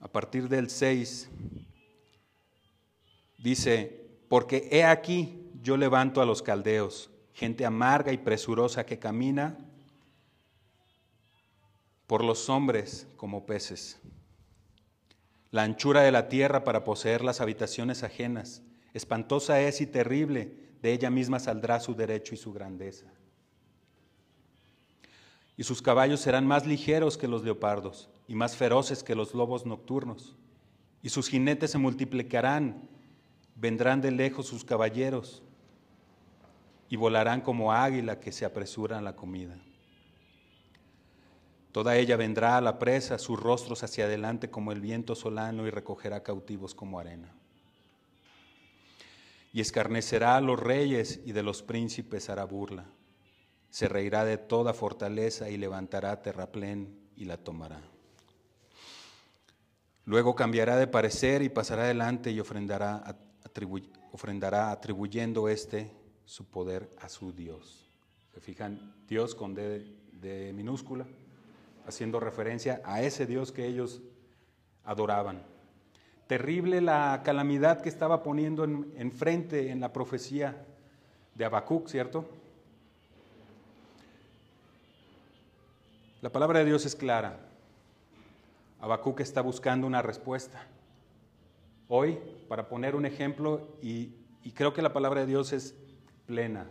A 0.00 0.08
partir 0.08 0.48
del 0.48 0.70
6 0.70 1.30
dice, 3.38 4.10
porque 4.28 4.68
he 4.72 4.84
aquí 4.84 5.52
yo 5.62 5.76
levanto 5.76 6.20
a 6.20 6.26
los 6.26 6.42
caldeos, 6.42 7.10
gente 7.32 7.64
amarga 7.64 8.10
y 8.10 8.18
presurosa 8.18 8.84
que 8.84 8.98
camina 8.98 9.67
por 12.08 12.24
los 12.24 12.48
hombres 12.48 13.06
como 13.16 13.44
peces. 13.44 14.00
La 15.50 15.62
anchura 15.62 16.00
de 16.00 16.10
la 16.10 16.28
tierra 16.28 16.64
para 16.64 16.82
poseer 16.82 17.22
las 17.22 17.42
habitaciones 17.42 18.02
ajenas, 18.02 18.62
espantosa 18.94 19.60
es 19.60 19.82
y 19.82 19.86
terrible, 19.86 20.56
de 20.80 20.92
ella 20.92 21.10
misma 21.10 21.38
saldrá 21.38 21.80
su 21.80 21.94
derecho 21.94 22.34
y 22.34 22.38
su 22.38 22.52
grandeza. 22.52 23.06
Y 25.58 25.64
sus 25.64 25.82
caballos 25.82 26.20
serán 26.20 26.46
más 26.46 26.66
ligeros 26.66 27.18
que 27.18 27.28
los 27.28 27.44
leopardos 27.44 28.08
y 28.26 28.34
más 28.34 28.56
feroces 28.56 29.02
que 29.02 29.14
los 29.14 29.34
lobos 29.34 29.66
nocturnos. 29.66 30.34
Y 31.02 31.10
sus 31.10 31.28
jinetes 31.28 31.72
se 31.72 31.78
multiplicarán, 31.78 32.88
vendrán 33.54 34.00
de 34.00 34.12
lejos 34.12 34.46
sus 34.46 34.64
caballeros 34.64 35.42
y 36.88 36.96
volarán 36.96 37.42
como 37.42 37.70
águila 37.70 38.18
que 38.18 38.32
se 38.32 38.46
apresura 38.46 38.96
a 38.96 39.02
la 39.02 39.14
comida. 39.14 39.58
Toda 41.72 41.96
ella 41.96 42.16
vendrá 42.16 42.56
a 42.56 42.60
la 42.60 42.78
presa, 42.78 43.18
sus 43.18 43.38
rostros 43.38 43.82
hacia 43.82 44.06
adelante 44.06 44.50
como 44.50 44.72
el 44.72 44.80
viento 44.80 45.14
solano 45.14 45.66
y 45.66 45.70
recogerá 45.70 46.22
cautivos 46.22 46.74
como 46.74 46.98
arena. 46.98 47.34
Y 49.52 49.60
escarnecerá 49.60 50.36
a 50.36 50.40
los 50.40 50.58
reyes 50.58 51.20
y 51.24 51.32
de 51.32 51.42
los 51.42 51.62
príncipes 51.62 52.30
hará 52.30 52.44
burla. 52.44 52.86
Se 53.70 53.86
reirá 53.86 54.24
de 54.24 54.38
toda 54.38 54.72
fortaleza 54.72 55.50
y 55.50 55.58
levantará 55.58 56.22
terraplén 56.22 56.98
y 57.16 57.26
la 57.26 57.36
tomará. 57.36 57.82
Luego 60.06 60.34
cambiará 60.34 60.76
de 60.76 60.86
parecer 60.86 61.42
y 61.42 61.50
pasará 61.50 61.82
adelante 61.82 62.30
y 62.30 62.40
ofrendará, 62.40 63.18
ofrendará 64.10 64.70
atribuyendo 64.70 65.50
este 65.50 65.92
su 66.24 66.46
poder 66.46 66.88
a 66.98 67.10
su 67.10 67.32
Dios. 67.32 67.90
¿Se 68.32 68.40
fijan? 68.40 68.94
Dios 69.06 69.34
con 69.34 69.54
D 69.54 69.84
de 70.12 70.52
minúscula 70.54 71.06
haciendo 71.88 72.20
referencia 72.20 72.82
a 72.84 73.02
ese 73.02 73.26
Dios 73.26 73.50
que 73.50 73.66
ellos 73.66 74.02
adoraban. 74.84 75.42
Terrible 76.26 76.82
la 76.82 77.22
calamidad 77.24 77.80
que 77.80 77.88
estaba 77.88 78.22
poniendo 78.22 78.64
enfrente 78.64 79.66
en, 79.66 79.72
en 79.72 79.80
la 79.80 79.92
profecía 79.94 80.66
de 81.34 81.46
Habacuc, 81.46 81.88
¿cierto? 81.88 82.28
La 86.20 86.30
palabra 86.30 86.58
de 86.58 86.66
Dios 86.66 86.84
es 86.84 86.94
clara. 86.94 87.40
Habacuc 88.80 89.20
está 89.20 89.40
buscando 89.40 89.86
una 89.86 90.02
respuesta. 90.02 90.66
Hoy, 91.88 92.18
para 92.48 92.68
poner 92.68 92.96
un 92.96 93.06
ejemplo, 93.06 93.66
y, 93.80 94.14
y 94.42 94.52
creo 94.52 94.74
que 94.74 94.82
la 94.82 94.92
palabra 94.92 95.22
de 95.22 95.26
Dios 95.26 95.54
es 95.54 95.74
plena, 96.26 96.66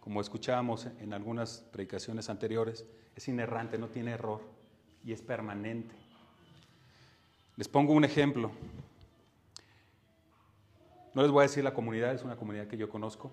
como 0.00 0.22
escuchábamos 0.22 0.86
en 1.00 1.12
algunas 1.12 1.58
predicaciones 1.70 2.30
anteriores, 2.30 2.86
es 3.14 3.28
inerrante, 3.28 3.76
no 3.76 3.88
tiene 3.88 4.12
error 4.12 4.53
y 5.04 5.12
es 5.12 5.22
permanente. 5.22 5.94
Les 7.56 7.68
pongo 7.68 7.92
un 7.92 8.04
ejemplo. 8.04 8.50
No 11.14 11.22
les 11.22 11.30
voy 11.30 11.40
a 11.40 11.48
decir 11.48 11.62
la 11.62 11.74
comunidad, 11.74 12.12
es 12.14 12.24
una 12.24 12.36
comunidad 12.36 12.66
que 12.66 12.76
yo 12.76 12.88
conozco. 12.88 13.30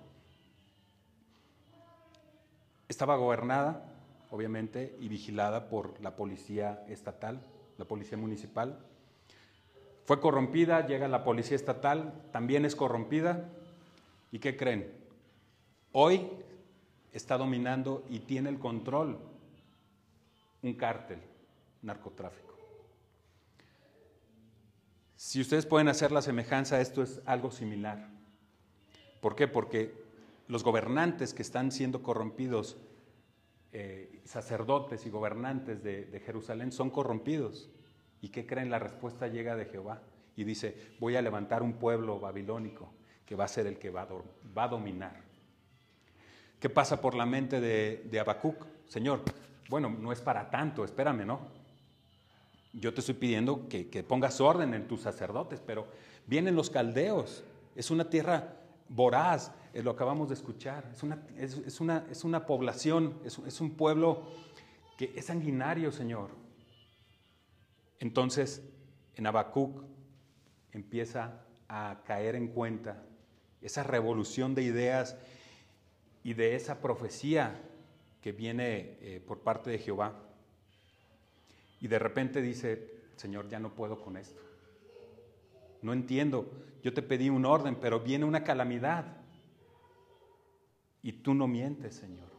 Estaba 2.88 3.16
gobernada, 3.16 3.84
obviamente, 4.30 4.96
y 5.00 5.08
vigilada 5.08 5.70
por 5.70 6.00
la 6.02 6.16
policía 6.16 6.84
estatal, 6.88 7.42
la 7.78 7.86
policía 7.86 8.18
municipal. 8.18 8.78
Fue 10.06 10.20
corrompida, 10.20 10.86
llega 10.86 11.08
la 11.08 11.24
policía 11.24 11.56
estatal, 11.56 12.14
también 12.32 12.66
es 12.66 12.76
corrompida. 12.76 13.50
¿Y 14.32 14.40
qué 14.40 14.58
creen? 14.58 14.92
Hoy 15.94 16.30
está 17.12 17.38
dominando 17.38 18.06
y 18.10 18.20
tiene 18.20 18.50
el 18.50 18.60
control 18.60 19.18
un 20.62 20.74
cártel, 20.74 21.20
narcotráfico. 21.82 22.52
Si 25.16 25.40
ustedes 25.40 25.68
pueden 25.68 25.88
hacer 25.88 26.12
la 26.12 26.24
semejanza, 26.24 26.82
esto 26.82 27.04
es 27.04 27.22
algo 27.26 27.52
similar. 27.52 28.10
¿Por 29.20 29.36
qué? 29.36 29.48
Porque 29.48 29.94
los 30.48 30.64
gobernantes 30.64 31.36
que 31.36 31.44
están 31.44 31.72
siendo 31.72 32.02
corrompidos, 32.02 32.78
eh, 33.72 34.22
sacerdotes 34.26 35.06
y 35.06 35.12
gobernantes 35.12 35.84
de, 35.84 36.22
Jerusalén, 36.26 36.72
son 36.72 36.90
corrompidos. 36.90 37.70
¿Y 38.20 38.30
qué 38.30 38.48
creen? 38.48 38.72
La 38.72 38.80
respuesta 38.80 39.28
llega 39.28 39.56
de 39.56 39.66
Jehová 39.66 40.02
y 40.36 40.44
dice, 40.44 40.76
voy 41.00 41.16
a 41.16 41.22
levantar 41.22 41.62
un 41.62 41.74
pueblo 41.74 42.20
babilónico 42.20 42.92
que 43.24 43.36
va 43.36 43.46
a 43.46 43.48
ser 43.48 43.68
el 43.68 43.78
que 43.78 43.92
va 43.92 44.08
a, 44.56 44.68
dominar. 44.68 45.22
¿Qué 46.60 46.70
pasa 46.70 47.00
por 47.00 47.14
la 47.14 47.28
mente 47.28 47.62
de, 47.62 48.08
de 48.10 48.20
Habacuc? 48.20 48.66
Señor, 48.88 49.22
bueno, 49.70 49.90
no 49.90 50.12
es 50.12 50.20
para 50.20 50.50
tanto, 50.50 50.84
espérame, 50.84 51.26
¿no? 51.26 51.61
Yo 52.74 52.94
te 52.94 53.02
estoy 53.02 53.16
pidiendo 53.16 53.68
que, 53.68 53.86
pongas 54.08 54.40
orden 54.40 54.74
en 54.74 54.88
tus 54.88 55.02
sacerdotes, 55.02 55.62
pero 55.66 55.88
vienen 56.26 56.56
los 56.56 56.70
caldeos, 56.70 57.44
es 57.76 57.92
una 57.92 58.10
tierra 58.10 58.58
voraz, 58.88 59.52
lo 59.74 59.92
acabamos 59.92 60.30
de 60.30 60.36
escuchar, 60.36 60.90
es 60.94 61.04
una, 61.04 61.26
es, 61.38 61.80
una, 61.80 62.06
es 62.10 62.24
una 62.24 62.46
población, 62.46 63.20
es, 63.26 63.40
es 63.40 63.62
un 63.62 63.72
pueblo 63.72 64.24
que 64.98 65.14
es 65.16 65.26
sanguinario, 65.26 65.92
Señor. 65.92 66.30
Entonces, 68.00 68.62
en 69.16 69.28
Habacuc 69.28 69.84
empieza 70.72 71.46
a 71.68 72.02
caer 72.06 72.36
en 72.36 72.48
cuenta 72.48 73.04
esa 73.62 73.84
revolución 73.84 74.56
de 74.56 74.64
ideas 74.64 75.18
y 76.24 76.34
de 76.34 76.56
esa 76.56 76.82
profecía 76.82 77.62
que 78.22 78.32
viene 78.32 78.98
eh, 79.02 79.24
por 79.26 79.40
parte 79.40 79.70
de 79.70 79.80
Jehová. 79.80 80.16
Y 81.82 81.88
de 81.88 82.00
repente 82.00 82.42
dice, 82.42 83.02
Señor, 83.16 83.50
ya 83.50 83.60
no 83.60 83.76
puedo 83.76 84.00
con 84.00 84.16
esto. 84.16 84.42
No 85.82 85.94
entiendo, 85.94 86.50
yo 86.84 86.94
te 86.94 87.02
pedí 87.02 87.30
un 87.30 87.46
orden, 87.46 87.76
pero 87.76 88.00
viene 88.00 88.26
una 88.26 88.44
calamidad. 88.44 89.18
Y 91.02 91.14
tú 91.14 91.34
no 91.34 91.48
mientes, 91.48 91.96
Señor. 91.96 92.30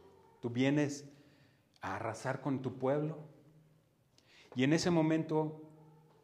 Tú 0.41 0.49
vienes 0.49 1.05
a 1.81 1.97
arrasar 1.97 2.41
con 2.41 2.63
tu 2.63 2.79
pueblo. 2.79 3.19
Y 4.55 4.63
en 4.63 4.73
ese 4.73 4.91
momento 4.91 5.61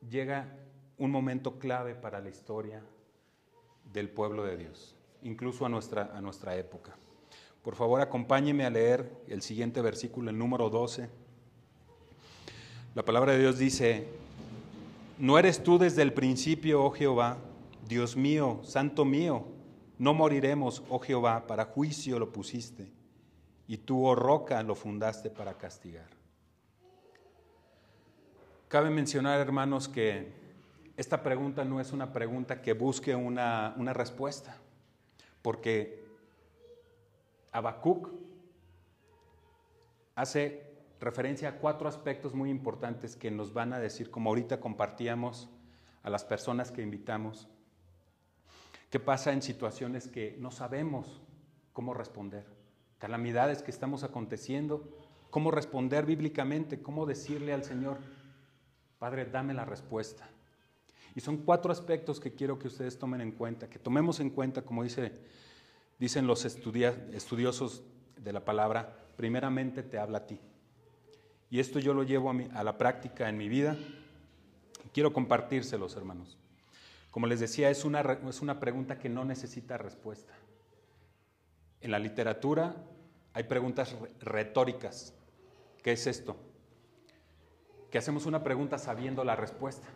llega 0.08 0.56
un 0.96 1.10
momento 1.10 1.58
clave 1.58 1.96
para 1.96 2.20
la 2.20 2.28
historia 2.28 2.84
del 3.92 4.10
pueblo 4.10 4.44
de 4.44 4.56
Dios, 4.56 4.96
incluso 5.22 5.66
a 5.66 5.68
nuestra, 5.68 6.16
a 6.16 6.20
nuestra 6.20 6.56
época. 6.56 6.96
Por 7.62 7.74
favor, 7.74 8.00
acompáñeme 8.00 8.64
a 8.64 8.70
leer 8.70 9.10
el 9.26 9.42
siguiente 9.42 9.80
versículo, 9.82 10.30
el 10.30 10.38
número 10.38 10.70
12. 10.70 11.08
La 12.98 13.04
palabra 13.04 13.30
de 13.30 13.38
Dios 13.38 13.58
dice, 13.58 14.08
¿no 15.18 15.38
eres 15.38 15.62
tú 15.62 15.78
desde 15.78 16.02
el 16.02 16.12
principio, 16.12 16.82
oh 16.82 16.90
Jehová, 16.90 17.36
Dios 17.86 18.16
mío, 18.16 18.58
santo 18.64 19.04
mío? 19.04 19.44
No 19.98 20.14
moriremos, 20.14 20.82
oh 20.88 20.98
Jehová, 20.98 21.46
para 21.46 21.66
juicio 21.66 22.18
lo 22.18 22.32
pusiste, 22.32 22.90
y 23.68 23.76
tú, 23.76 24.04
oh 24.04 24.16
roca, 24.16 24.60
lo 24.64 24.74
fundaste 24.74 25.30
para 25.30 25.54
castigar. 25.54 26.08
Cabe 28.66 28.90
mencionar, 28.90 29.38
hermanos, 29.38 29.86
que 29.86 30.32
esta 30.96 31.22
pregunta 31.22 31.64
no 31.64 31.80
es 31.80 31.92
una 31.92 32.12
pregunta 32.12 32.60
que 32.60 32.72
busque 32.72 33.14
una, 33.14 33.74
una 33.76 33.92
respuesta, 33.92 34.56
porque 35.40 36.04
Habacuc 37.52 38.08
hace 40.16 40.67
referencia 41.00 41.48
a 41.48 41.58
cuatro 41.58 41.88
aspectos 41.88 42.34
muy 42.34 42.50
importantes 42.50 43.16
que 43.16 43.30
nos 43.30 43.52
van 43.52 43.72
a 43.72 43.78
decir, 43.78 44.10
como 44.10 44.30
ahorita 44.30 44.60
compartíamos 44.60 45.48
a 46.02 46.10
las 46.10 46.24
personas 46.24 46.70
que 46.70 46.82
invitamos, 46.82 47.48
qué 48.90 48.98
pasa 48.98 49.32
en 49.32 49.42
situaciones 49.42 50.08
que 50.08 50.36
no 50.38 50.50
sabemos 50.50 51.22
cómo 51.72 51.94
responder. 51.94 52.44
Calamidades 52.98 53.62
que 53.62 53.70
estamos 53.70 54.02
aconteciendo, 54.02 54.88
cómo 55.30 55.50
responder 55.50 56.06
bíblicamente, 56.06 56.82
cómo 56.82 57.06
decirle 57.06 57.52
al 57.52 57.64
Señor, 57.64 57.98
Padre, 58.98 59.26
dame 59.26 59.54
la 59.54 59.64
respuesta. 59.64 60.28
Y 61.14 61.20
son 61.20 61.38
cuatro 61.38 61.70
aspectos 61.70 62.18
que 62.20 62.34
quiero 62.34 62.58
que 62.58 62.68
ustedes 62.68 62.98
tomen 62.98 63.20
en 63.20 63.32
cuenta, 63.32 63.70
que 63.70 63.78
tomemos 63.78 64.20
en 64.20 64.30
cuenta, 64.30 64.62
como 64.62 64.82
dice, 64.82 65.12
dicen 65.98 66.26
los 66.26 66.44
estudiosos 66.44 67.84
de 68.16 68.32
la 68.32 68.44
palabra, 68.44 69.06
primeramente 69.16 69.82
te 69.82 69.98
habla 69.98 70.18
a 70.18 70.26
ti. 70.26 70.40
Y 71.50 71.60
esto 71.60 71.78
yo 71.78 71.94
lo 71.94 72.02
llevo 72.02 72.30
a, 72.30 72.64
la 72.64 72.76
práctica 72.76 73.28
en 73.28 73.38
mi 73.38 73.48
vida. 73.48 73.76
Quiero 74.92 75.12
compartírselos, 75.12 75.96
hermanos. 75.96 76.36
Como 77.10 77.26
les 77.26 77.40
decía, 77.40 77.70
es 77.70 77.84
una, 77.84 78.00
es 78.00 78.42
una 78.42 78.60
pregunta 78.60 78.98
que 78.98 79.08
no 79.08 79.24
necesita 79.24 79.78
respuesta. 79.78 80.34
En 81.80 81.90
la 81.90 81.98
literatura 81.98 82.76
hay 83.32 83.44
preguntas 83.44 83.96
retóricas. 84.20 85.14
¿Qué 85.82 85.92
es 85.92 86.06
esto? 86.06 86.36
Que 87.90 87.98
hacemos 87.98 88.26
una 88.26 88.42
pregunta 88.42 88.78
sabiendo 88.78 89.24
la 89.24 89.36
respuesta. 89.36 89.88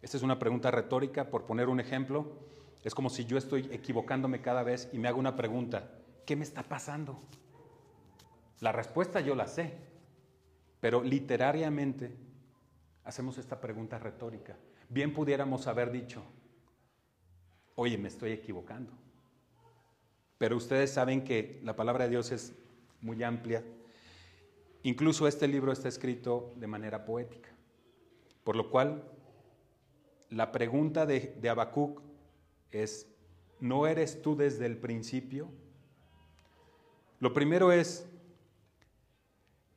Esta 0.00 0.16
es 0.16 0.22
una 0.22 0.38
pregunta 0.38 0.70
retórica, 0.70 1.28
por 1.28 1.44
poner 1.44 1.68
un 1.68 1.80
ejemplo. 1.80 2.32
Es 2.82 2.94
como 2.94 3.10
si 3.10 3.26
yo 3.26 3.36
estoy 3.36 3.68
equivocándome 3.72 4.40
cada 4.40 4.62
vez 4.62 4.88
y 4.92 4.98
me 4.98 5.08
hago 5.08 5.18
una 5.18 5.36
pregunta. 5.36 5.90
¿Qué 6.24 6.36
me 6.36 6.44
está 6.44 6.62
pasando? 6.62 7.18
La 8.60 8.72
respuesta 8.72 9.20
yo 9.20 9.34
la 9.34 9.48
sé, 9.48 9.74
pero 10.86 11.02
literariamente 11.02 12.16
hacemos 13.02 13.38
esta 13.38 13.60
pregunta 13.60 13.98
retórica. 13.98 14.56
Bien 14.88 15.12
pudiéramos 15.12 15.66
haber 15.66 15.90
dicho, 15.90 16.22
oye, 17.74 17.98
me 17.98 18.06
estoy 18.06 18.30
equivocando. 18.30 18.92
Pero 20.38 20.56
ustedes 20.56 20.92
saben 20.92 21.24
que 21.24 21.58
la 21.64 21.74
palabra 21.74 22.04
de 22.04 22.10
Dios 22.10 22.30
es 22.30 22.54
muy 23.00 23.20
amplia. 23.24 23.64
Incluso 24.84 25.26
este 25.26 25.48
libro 25.48 25.72
está 25.72 25.88
escrito 25.88 26.54
de 26.54 26.68
manera 26.68 27.04
poética. 27.04 27.48
Por 28.44 28.54
lo 28.54 28.70
cual, 28.70 29.02
la 30.30 30.52
pregunta 30.52 31.04
de, 31.04 31.36
de 31.40 31.66
es, 32.70 33.12
¿no 33.58 33.88
eres 33.88 34.22
tú 34.22 34.36
desde 34.36 34.66
el 34.66 34.78
principio? 34.78 35.48
Lo 37.18 37.32
primero 37.32 37.72
es 37.72 38.08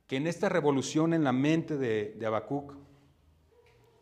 que 0.09 0.17
en 0.17 0.25
esta 0.25 0.49
revolución 0.49 1.13
en 1.13 1.23
la 1.23 1.31
mente 1.31 1.77
de, 1.77 2.15
de 2.17 2.41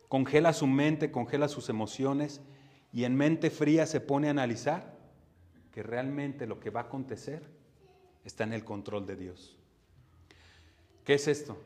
congela 0.08 0.54
su 0.54 0.66
mente, 0.66 1.12
congela 1.12 1.48
sus 1.48 1.68
emociones 1.68 2.40
y 2.94 3.04
en 3.04 3.14
mente 3.14 3.50
fría 3.50 3.84
se 3.84 4.00
pone 4.00 4.28
a 4.28 4.30
analizar 4.30 4.96
que 5.70 5.82
realmente 5.82 6.46
lo 6.46 6.60
que 6.60 6.70
va 6.70 6.80
a 6.80 6.84
acontecer 6.84 7.42
está 8.24 8.44
en 8.44 8.54
el 8.54 8.64
control 8.64 9.04
de 9.04 9.16
Dios. 9.16 9.58
¿Qué 11.04 11.12
es 11.12 11.28
esto? 11.28 11.58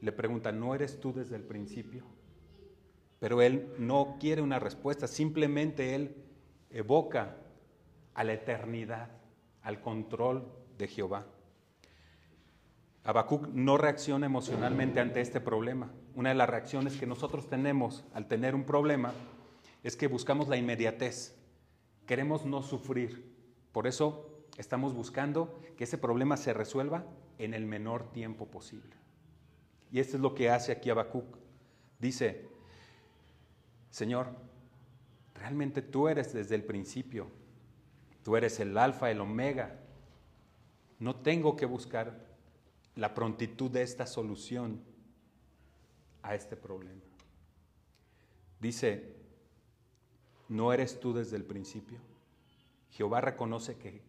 Le 0.00 0.12
pregunta, 0.12 0.50
¿no 0.50 0.74
eres 0.74 1.00
tú 1.00 1.12
desde 1.12 1.36
el 1.36 1.42
principio? 1.42 2.06
Pero 3.18 3.42
él 3.42 3.74
no 3.76 4.16
quiere 4.18 4.40
una 4.40 4.58
respuesta, 4.58 5.06
simplemente 5.06 5.94
él 5.94 6.16
evoca 6.70 7.36
a 8.14 8.24
la 8.24 8.32
eternidad, 8.32 9.10
al 9.60 9.82
control 9.82 10.50
de 10.78 10.88
Jehová. 10.88 11.26
Habacuc 13.10 13.48
no 13.48 13.76
reacciona 13.76 14.26
emocionalmente 14.26 15.00
ante 15.00 15.20
este 15.20 15.40
problema. 15.40 15.90
Una 16.14 16.28
de 16.28 16.36
las 16.36 16.48
reacciones 16.48 16.96
que 16.96 17.08
nosotros 17.08 17.48
tenemos 17.48 18.04
al 18.14 18.28
tener 18.28 18.54
un 18.54 18.62
problema 18.62 19.12
es 19.82 19.96
que 19.96 20.06
buscamos 20.06 20.46
la 20.46 20.56
inmediatez. 20.56 21.34
Queremos 22.06 22.46
no 22.46 22.62
sufrir. 22.62 23.34
Por 23.72 23.88
eso 23.88 24.44
estamos 24.58 24.94
buscando 24.94 25.58
que 25.76 25.82
ese 25.82 25.98
problema 25.98 26.36
se 26.36 26.54
resuelva 26.54 27.04
en 27.38 27.52
el 27.52 27.66
menor 27.66 28.12
tiempo 28.12 28.46
posible. 28.46 28.94
Y 29.90 29.98
esto 29.98 30.16
es 30.16 30.22
lo 30.22 30.36
que 30.36 30.48
hace 30.48 30.70
aquí 30.70 30.88
Habacuc. 30.88 31.36
Dice, 31.98 32.48
Señor, 33.90 34.28
realmente 35.34 35.82
tú 35.82 36.06
eres 36.06 36.32
desde 36.32 36.54
el 36.54 36.62
principio. 36.62 37.26
Tú 38.22 38.36
eres 38.36 38.60
el 38.60 38.78
alfa, 38.78 39.10
el 39.10 39.20
omega. 39.20 39.80
No 41.00 41.16
tengo 41.16 41.56
que 41.56 41.66
buscar 41.66 42.29
la 42.96 43.14
prontitud 43.14 43.70
de 43.70 43.82
esta 43.82 44.06
solución 44.06 44.80
a 46.22 46.34
este 46.34 46.56
problema. 46.56 47.00
Dice, 48.60 49.16
¿no 50.48 50.72
eres 50.72 51.00
tú 51.00 51.12
desde 51.12 51.36
el 51.36 51.44
principio? 51.44 51.98
Jehová 52.90 53.20
reconoce 53.20 53.76
que, 53.76 54.02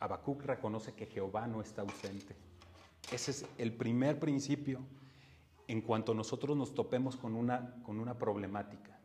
Habacuc 0.00 0.42
reconoce 0.42 0.92
que 0.92 1.06
Jehová 1.06 1.46
no 1.46 1.60
está 1.60 1.82
ausente. 1.82 2.36
Ese 3.10 3.30
es 3.30 3.46
el 3.56 3.72
primer 3.72 4.18
principio 4.18 4.80
en 5.66 5.80
cuanto 5.80 6.14
nosotros 6.14 6.56
nos 6.56 6.74
topemos 6.74 7.16
con 7.16 7.34
una, 7.34 7.74
con 7.84 8.00
una 8.00 8.18
problemática. 8.18 8.98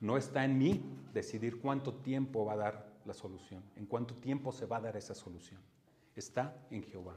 No 0.00 0.16
está 0.16 0.44
en 0.44 0.58
mí 0.58 0.82
decidir 1.12 1.60
cuánto 1.60 1.94
tiempo 1.94 2.44
va 2.44 2.52
a 2.54 2.56
dar 2.56 2.96
la 3.04 3.14
solución, 3.14 3.62
en 3.76 3.86
cuánto 3.86 4.14
tiempo 4.14 4.52
se 4.52 4.66
va 4.66 4.78
a 4.78 4.80
dar 4.80 4.96
esa 4.96 5.14
solución. 5.14 5.60
Está 6.14 6.56
en 6.70 6.82
Jehová 6.82 7.16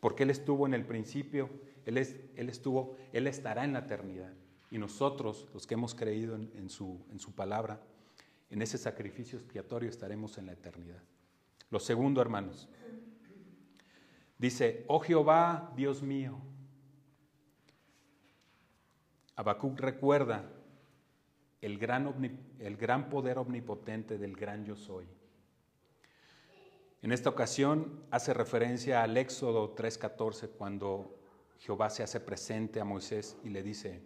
porque 0.00 0.22
Él 0.22 0.30
estuvo 0.30 0.66
en 0.66 0.74
el 0.74 0.84
principio, 0.84 1.50
Él, 1.86 1.98
él 1.98 2.48
estuvo, 2.48 2.96
Él 3.12 3.26
estará 3.26 3.64
en 3.64 3.72
la 3.72 3.80
eternidad. 3.80 4.32
Y 4.70 4.78
nosotros, 4.78 5.48
los 5.54 5.66
que 5.66 5.74
hemos 5.74 5.94
creído 5.94 6.36
en, 6.36 6.68
su, 6.68 7.04
en 7.10 7.18
su 7.18 7.32
palabra, 7.32 7.80
en 8.50 8.62
ese 8.62 8.78
sacrificio 8.78 9.38
expiatorio 9.38 9.88
estaremos 9.88 10.38
en 10.38 10.46
la 10.46 10.52
eternidad. 10.52 11.02
Lo 11.70 11.80
segundo, 11.80 12.20
hermanos, 12.20 12.68
dice, 14.38 14.84
oh 14.88 15.00
Jehová, 15.00 15.72
Dios 15.76 16.02
mío. 16.02 16.38
Habacuc 19.36 19.78
recuerda 19.78 20.50
el 21.60 21.78
gran, 21.78 22.14
el 22.58 22.76
gran 22.76 23.08
poder 23.08 23.38
omnipotente 23.38 24.18
del 24.18 24.34
gran 24.34 24.64
yo 24.64 24.76
soy. 24.76 25.06
En 27.00 27.12
esta 27.12 27.30
ocasión 27.30 28.02
hace 28.10 28.34
referencia 28.34 29.02
al 29.02 29.16
Éxodo 29.16 29.74
3:14 29.74 30.48
cuando 30.50 31.18
Jehová 31.58 31.90
se 31.90 32.02
hace 32.02 32.20
presente 32.20 32.80
a 32.80 32.84
Moisés 32.84 33.36
y 33.44 33.50
le 33.50 33.62
dice, 33.62 34.02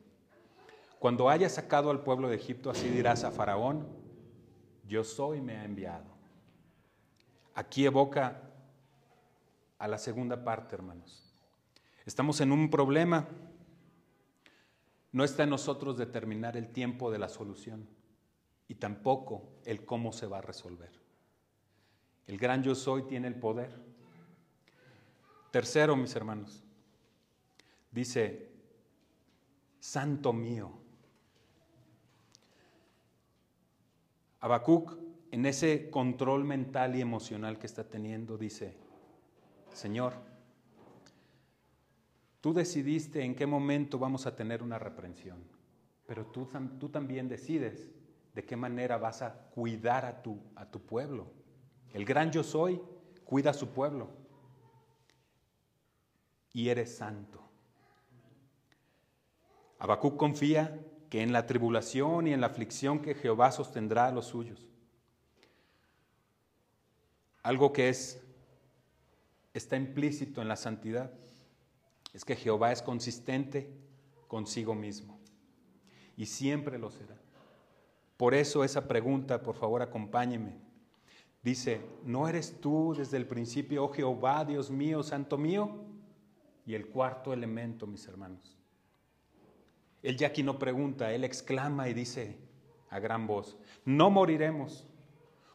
cuando 0.98 1.28
hayas 1.28 1.52
sacado 1.52 1.90
al 1.90 2.02
pueblo 2.02 2.28
de 2.28 2.36
Egipto, 2.36 2.70
así 2.70 2.88
dirás 2.88 3.24
a 3.24 3.30
Faraón, 3.30 3.88
yo 4.86 5.04
soy 5.04 5.40
me 5.40 5.56
ha 5.56 5.64
enviado. 5.64 6.12
Aquí 7.54 7.84
evoca 7.84 8.40
a 9.78 9.88
la 9.88 9.98
segunda 9.98 10.44
parte, 10.44 10.74
hermanos. 10.74 11.34
Estamos 12.06 12.40
en 12.40 12.52
un 12.52 12.70
problema. 12.70 13.28
No 15.10 15.24
está 15.24 15.42
en 15.42 15.50
nosotros 15.50 15.98
determinar 15.98 16.56
el 16.56 16.68
tiempo 16.68 17.10
de 17.10 17.18
la 17.18 17.28
solución 17.28 17.88
y 18.68 18.76
tampoco 18.76 19.50
el 19.64 19.84
cómo 19.84 20.12
se 20.12 20.26
va 20.26 20.38
a 20.38 20.42
resolver. 20.42 21.01
El 22.26 22.38
gran 22.38 22.62
yo 22.62 22.74
soy 22.74 23.02
tiene 23.02 23.28
el 23.28 23.34
poder. 23.34 23.74
Tercero, 25.50 25.96
mis 25.96 26.14
hermanos, 26.16 26.62
dice, 27.90 28.50
Santo 29.80 30.32
mío. 30.32 30.72
Habacuc, 34.40 34.96
en 35.30 35.46
ese 35.46 35.90
control 35.90 36.44
mental 36.44 36.96
y 36.96 37.00
emocional 37.00 37.58
que 37.58 37.66
está 37.66 37.84
teniendo, 37.84 38.38
dice, 38.38 38.76
Señor, 39.72 40.14
tú 42.40 42.52
decidiste 42.52 43.24
en 43.24 43.34
qué 43.34 43.46
momento 43.46 43.98
vamos 43.98 44.26
a 44.26 44.36
tener 44.36 44.62
una 44.62 44.78
reprensión, 44.78 45.38
pero 46.06 46.26
tú, 46.26 46.48
tú 46.78 46.88
también 46.88 47.28
decides 47.28 47.90
de 48.34 48.44
qué 48.44 48.56
manera 48.56 48.98
vas 48.98 49.22
a 49.22 49.32
cuidar 49.50 50.04
a 50.04 50.22
tu, 50.22 50.38
a 50.54 50.70
tu 50.70 50.80
pueblo. 50.80 51.41
El 51.92 52.04
gran 52.04 52.30
yo 52.30 52.42
soy 52.42 52.80
cuida 53.24 53.50
a 53.50 53.54
su 53.54 53.68
pueblo 53.68 54.08
y 56.52 56.68
eres 56.68 56.96
santo. 56.96 57.40
Habacuc 59.78 60.16
confía 60.16 60.78
que 61.10 61.22
en 61.22 61.32
la 61.32 61.46
tribulación 61.46 62.26
y 62.26 62.32
en 62.32 62.40
la 62.40 62.46
aflicción 62.46 63.02
que 63.02 63.14
Jehová 63.14 63.52
sostendrá 63.52 64.06
a 64.06 64.12
los 64.12 64.26
suyos. 64.26 64.68
Algo 67.42 67.72
que 67.72 67.88
es 67.88 68.22
está 69.54 69.76
implícito 69.76 70.40
en 70.40 70.48
la 70.48 70.56
santidad 70.56 71.12
es 72.12 72.24
que 72.24 72.36
Jehová 72.36 72.72
es 72.72 72.82
consistente 72.82 73.70
consigo 74.28 74.74
mismo 74.74 75.18
y 76.16 76.26
siempre 76.26 76.78
lo 76.78 76.90
será. 76.90 77.16
Por 78.16 78.34
eso 78.34 78.64
esa 78.64 78.86
pregunta, 78.86 79.42
por 79.42 79.56
favor, 79.56 79.82
acompáñeme. 79.82 80.71
Dice, 81.42 81.80
¿no 82.04 82.28
eres 82.28 82.60
tú 82.60 82.94
desde 82.96 83.16
el 83.16 83.26
principio, 83.26 83.84
oh 83.84 83.92
Jehová, 83.92 84.44
Dios 84.44 84.70
mío, 84.70 85.02
Santo 85.02 85.36
mío? 85.36 85.84
Y 86.64 86.74
el 86.74 86.86
cuarto 86.86 87.32
elemento, 87.32 87.86
mis 87.86 88.06
hermanos. 88.06 88.56
Él 90.02 90.16
ya 90.16 90.28
aquí 90.28 90.42
no 90.44 90.58
pregunta, 90.58 91.12
él 91.12 91.24
exclama 91.24 91.88
y 91.88 91.94
dice 91.94 92.38
a 92.90 93.00
gran 93.00 93.26
voz, 93.26 93.56
no 93.84 94.10
moriremos. 94.10 94.86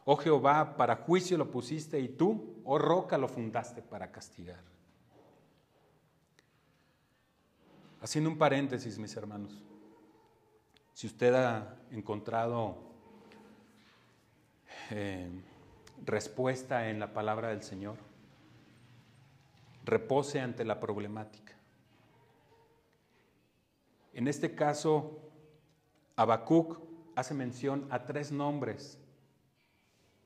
Oh 0.04 0.16
Jehová, 0.16 0.76
para 0.76 0.96
juicio 0.96 1.38
lo 1.38 1.50
pusiste 1.50 2.00
y 2.00 2.08
tú, 2.08 2.60
oh 2.64 2.78
roca, 2.78 3.16
lo 3.16 3.28
fundaste 3.28 3.82
para 3.82 4.10
castigar. 4.10 4.62
Haciendo 8.00 8.30
un 8.30 8.38
paréntesis, 8.38 8.98
mis 8.98 9.14
hermanos, 9.16 9.62
si 10.92 11.06
usted 11.06 11.34
ha 11.34 11.76
encontrado 11.90 12.78
eh, 14.90 15.30
respuesta 16.04 16.88
en 16.90 17.00
la 17.00 17.12
palabra 17.12 17.48
del 17.48 17.62
Señor, 17.62 17.96
repose 19.84 20.40
ante 20.40 20.64
la 20.64 20.80
problemática. 20.80 21.54
En 24.12 24.28
este 24.28 24.54
caso, 24.54 25.20
Habacuc 26.16 26.80
hace 27.14 27.34
mención 27.34 27.86
a 27.90 28.04
tres 28.04 28.32
nombres 28.32 28.98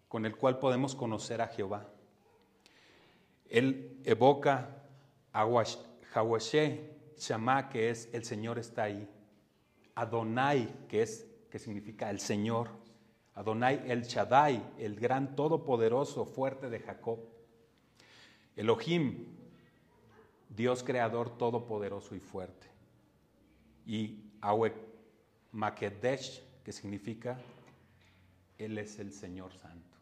con 0.08 0.26
el 0.26 0.36
cual 0.36 0.58
podemos 0.58 0.94
conocer 0.94 1.40
a 1.40 1.48
Jehová. 1.48 1.88
Él 3.48 4.00
evoca 4.04 4.82
a 5.32 5.46
Hawashe, 6.14 6.90
Shama, 7.18 7.68
que 7.68 7.90
es 7.90 8.08
el 8.12 8.24
Señor 8.24 8.58
está 8.58 8.84
ahí. 8.84 9.08
Adonai, 9.94 10.86
que 10.88 11.02
es 11.02 11.26
que 11.50 11.58
significa 11.58 12.10
el 12.10 12.18
Señor. 12.18 12.81
Adonai 13.34 13.90
el 13.90 14.02
Shaddai, 14.02 14.74
el 14.78 14.96
gran 14.96 15.34
todopoderoso, 15.34 16.26
fuerte 16.26 16.68
de 16.68 16.80
Jacob. 16.80 17.18
Elohim, 18.56 19.26
Dios 20.48 20.82
creador 20.82 21.38
todopoderoso 21.38 22.14
y 22.14 22.20
fuerte. 22.20 22.66
Y 23.86 24.18
Awek 24.42 24.74
Makedesh, 25.52 26.42
que 26.62 26.72
significa 26.72 27.40
Él 28.58 28.78
es 28.78 28.98
el 28.98 29.12
Señor 29.12 29.52
Santo. 29.54 29.96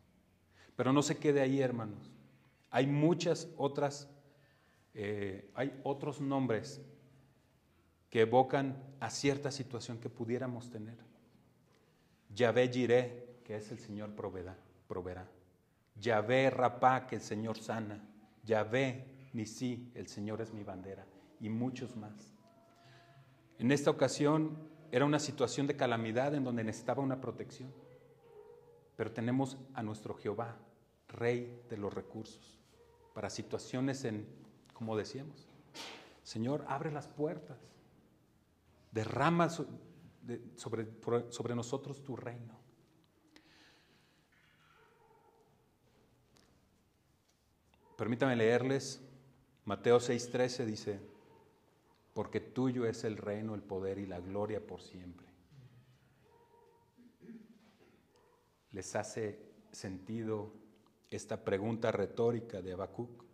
Pero 0.75 0.93
no 0.93 1.03
se 1.03 1.19
quede 1.19 1.40
ahí, 1.40 1.61
hermanos. 1.61 2.11
Hay 2.71 2.87
muchas 2.87 3.49
otras, 3.57 4.09
eh, 4.95 5.51
hay 5.55 5.79
otros 5.85 6.21
nombres 6.21 6.81
que 8.11 8.23
evocan 8.23 8.77
a 8.99 9.09
cierta 9.09 9.51
situación 9.53 9.99
que 9.99 10.09
pudiéramos 10.09 10.71
tener. 10.71 11.10
Yahvé 12.35 12.69
Jireh, 12.69 13.40
que 13.45 13.57
es 13.57 13.71
el 13.71 13.79
Señor 13.79 14.14
proveerá. 14.14 14.57
proveerá. 14.87 15.29
Yahvé 15.97 16.51
Rapá, 16.51 17.07
que 17.07 17.16
el 17.16 17.23
Señor 17.23 17.59
sana. 17.59 18.03
Yahvé 18.45 19.29
Nisi, 19.33 19.90
el 19.95 20.07
Señor 20.07 20.40
es 20.40 20.53
mi 20.53 20.62
bandera. 20.62 21.05
Y 21.40 21.49
muchos 21.49 21.97
más. 21.97 22.33
En 23.59 23.73
esta 23.73 23.90
ocasión 23.90 24.57
era 24.90 25.05
una 25.05 25.19
situación 25.19 25.66
de 25.66 25.77
calamidad 25.77 26.35
en 26.35 26.45
donde 26.45 26.64
necesitaba 26.64 27.03
una 27.03 27.21
protección. 27.21 27.73
Pero 28.97 29.12
tenemos 29.12 29.57
a 29.75 29.83
nuestro 29.83 30.14
Jehová, 30.14 30.57
rey 31.09 31.62
de 31.69 31.77
los 31.77 31.93
recursos, 31.93 32.59
para 33.14 33.31
situaciones 33.31 34.05
en, 34.05 34.27
como 34.73 34.97
decíamos, 34.97 35.49
Señor, 36.23 36.64
abre 36.69 36.90
las 36.93 37.09
puertas, 37.09 37.59
derrama 38.93 39.49
sobre, 40.57 40.87
sobre 41.31 41.55
nosotros 41.55 42.03
tu 42.03 42.16
reino. 42.16 42.59
Permítame 47.97 48.35
leerles, 48.35 49.03
Mateo 49.66 49.99
6:13 49.99 50.64
dice, 50.64 51.01
porque 52.14 52.40
tuyo 52.40 52.87
es 52.87 53.05
el 53.05 53.19
reino, 53.19 53.55
el 53.55 53.62
poder 53.62 53.99
y 53.99 54.07
la 54.07 54.21
gloria 54.21 54.66
por 54.66 54.81
siempre. 54.81 55.29
Les 58.73 58.97
hace 58.97 59.38
sentido 59.71 60.53
esta 61.11 61.45
pregunta 61.45 61.93
retórica 61.93 62.62
de 62.62 62.73
Habacuc. 62.73 63.25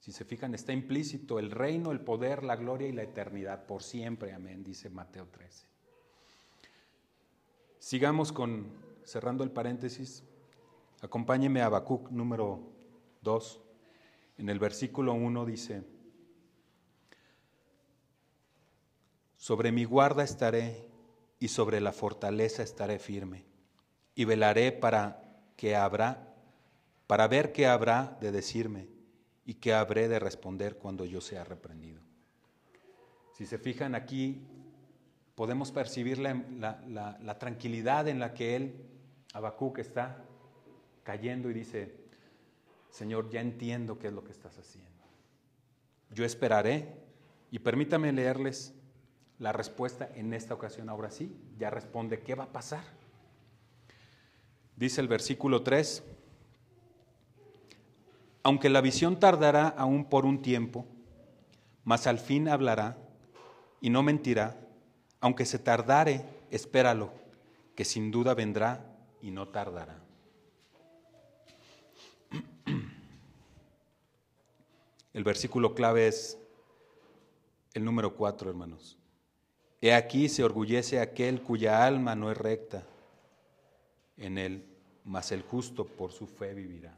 Si 0.00 0.10
se 0.10 0.24
fijan, 0.24 0.54
está 0.54 0.72
implícito 0.72 1.38
el 1.38 1.50
reino, 1.50 1.92
el 1.92 2.00
poder, 2.00 2.42
la 2.42 2.56
gloria 2.56 2.88
y 2.88 2.92
la 2.92 3.04
eternidad 3.04 3.66
por 3.66 3.82
siempre. 3.82 4.32
Amén, 4.32 4.64
dice 4.64 4.90
Mateo 4.90 5.28
13. 5.28 5.73
Sigamos 7.84 8.32
con, 8.32 8.72
cerrando 9.04 9.44
el 9.44 9.50
paréntesis, 9.50 10.24
acompáñeme 11.02 11.60
a 11.60 11.66
Habacuc 11.66 12.10
número 12.10 12.72
2. 13.20 13.60
En 14.38 14.48
el 14.48 14.58
versículo 14.58 15.12
1 15.12 15.44
dice, 15.44 15.84
sobre 19.36 19.70
mi 19.70 19.84
guarda 19.84 20.24
estaré 20.24 20.88
y 21.38 21.48
sobre 21.48 21.78
la 21.82 21.92
fortaleza 21.92 22.62
estaré 22.62 22.98
firme 22.98 23.44
y 24.14 24.24
velaré 24.24 24.72
para 24.72 25.22
que 25.54 25.76
habrá 25.76 26.34
para 27.06 27.28
ver 27.28 27.52
qué 27.52 27.66
habrá 27.66 28.16
de 28.18 28.32
decirme 28.32 28.88
y 29.44 29.56
qué 29.56 29.74
habré 29.74 30.08
de 30.08 30.20
responder 30.20 30.78
cuando 30.78 31.04
yo 31.04 31.20
sea 31.20 31.44
reprendido. 31.44 32.00
Si 33.34 33.44
se 33.44 33.58
fijan 33.58 33.94
aquí, 33.94 34.40
podemos 35.34 35.72
percibir 35.72 36.18
la, 36.18 37.36
tranquilidad 37.38 38.08
en 38.08 38.20
la 38.20 38.34
que 38.34 38.56
él, 38.56 38.74
Habacuc, 39.32 39.78
está 39.78 40.24
cayendo 41.02 41.50
y 41.50 41.54
dice, 41.54 41.94
Señor, 42.90 43.30
ya 43.30 43.40
entiendo 43.40 43.98
qué 43.98 44.08
es 44.08 44.12
lo 44.12 44.24
que 44.24 44.32
estás 44.32 44.56
haciendo. 44.58 44.90
Yo 46.10 46.24
esperaré 46.24 46.96
y 47.50 47.58
permítame 47.58 48.12
leerles 48.12 48.74
la 49.38 49.52
respuesta 49.52 50.08
en 50.14 50.32
esta 50.32 50.54
ocasión. 50.54 50.88
Ahora 50.88 51.10
sí, 51.10 51.36
ya 51.58 51.70
responde, 51.70 52.20
¿qué 52.20 52.34
va 52.34 52.44
a 52.44 52.52
pasar? 52.52 52.84
Dice 54.76 55.00
el 55.00 55.08
versículo 55.08 55.62
3, 55.62 56.02
aunque 58.44 58.68
la 58.68 58.80
visión 58.80 59.18
tardará 59.18 59.68
aún 59.68 60.04
por 60.04 60.26
un 60.26 60.42
tiempo, 60.42 60.86
mas 61.84 62.06
al 62.06 62.18
fin 62.18 62.48
hablará 62.48 62.98
y 63.80 63.90
no 63.90 64.02
mentirá, 64.02 64.63
aunque 65.24 65.46
se 65.46 65.58
tardare, 65.58 66.22
espéralo, 66.50 67.10
que 67.74 67.86
sin 67.86 68.10
duda 68.10 68.34
vendrá 68.34 68.84
y 69.22 69.30
no 69.30 69.48
tardará. 69.48 69.98
El 75.14 75.24
versículo 75.24 75.74
clave 75.74 76.08
es 76.08 76.36
el 77.72 77.86
número 77.86 78.14
cuatro, 78.14 78.50
hermanos. 78.50 78.98
He 79.80 79.94
aquí 79.94 80.28
se 80.28 80.44
orgullece 80.44 81.00
aquel 81.00 81.40
cuya 81.40 81.86
alma 81.86 82.14
no 82.14 82.30
es 82.30 82.36
recta 82.36 82.84
en 84.18 84.36
él, 84.36 84.66
mas 85.06 85.32
el 85.32 85.40
justo 85.40 85.86
por 85.86 86.12
su 86.12 86.26
fe 86.26 86.52
vivirá. 86.52 86.94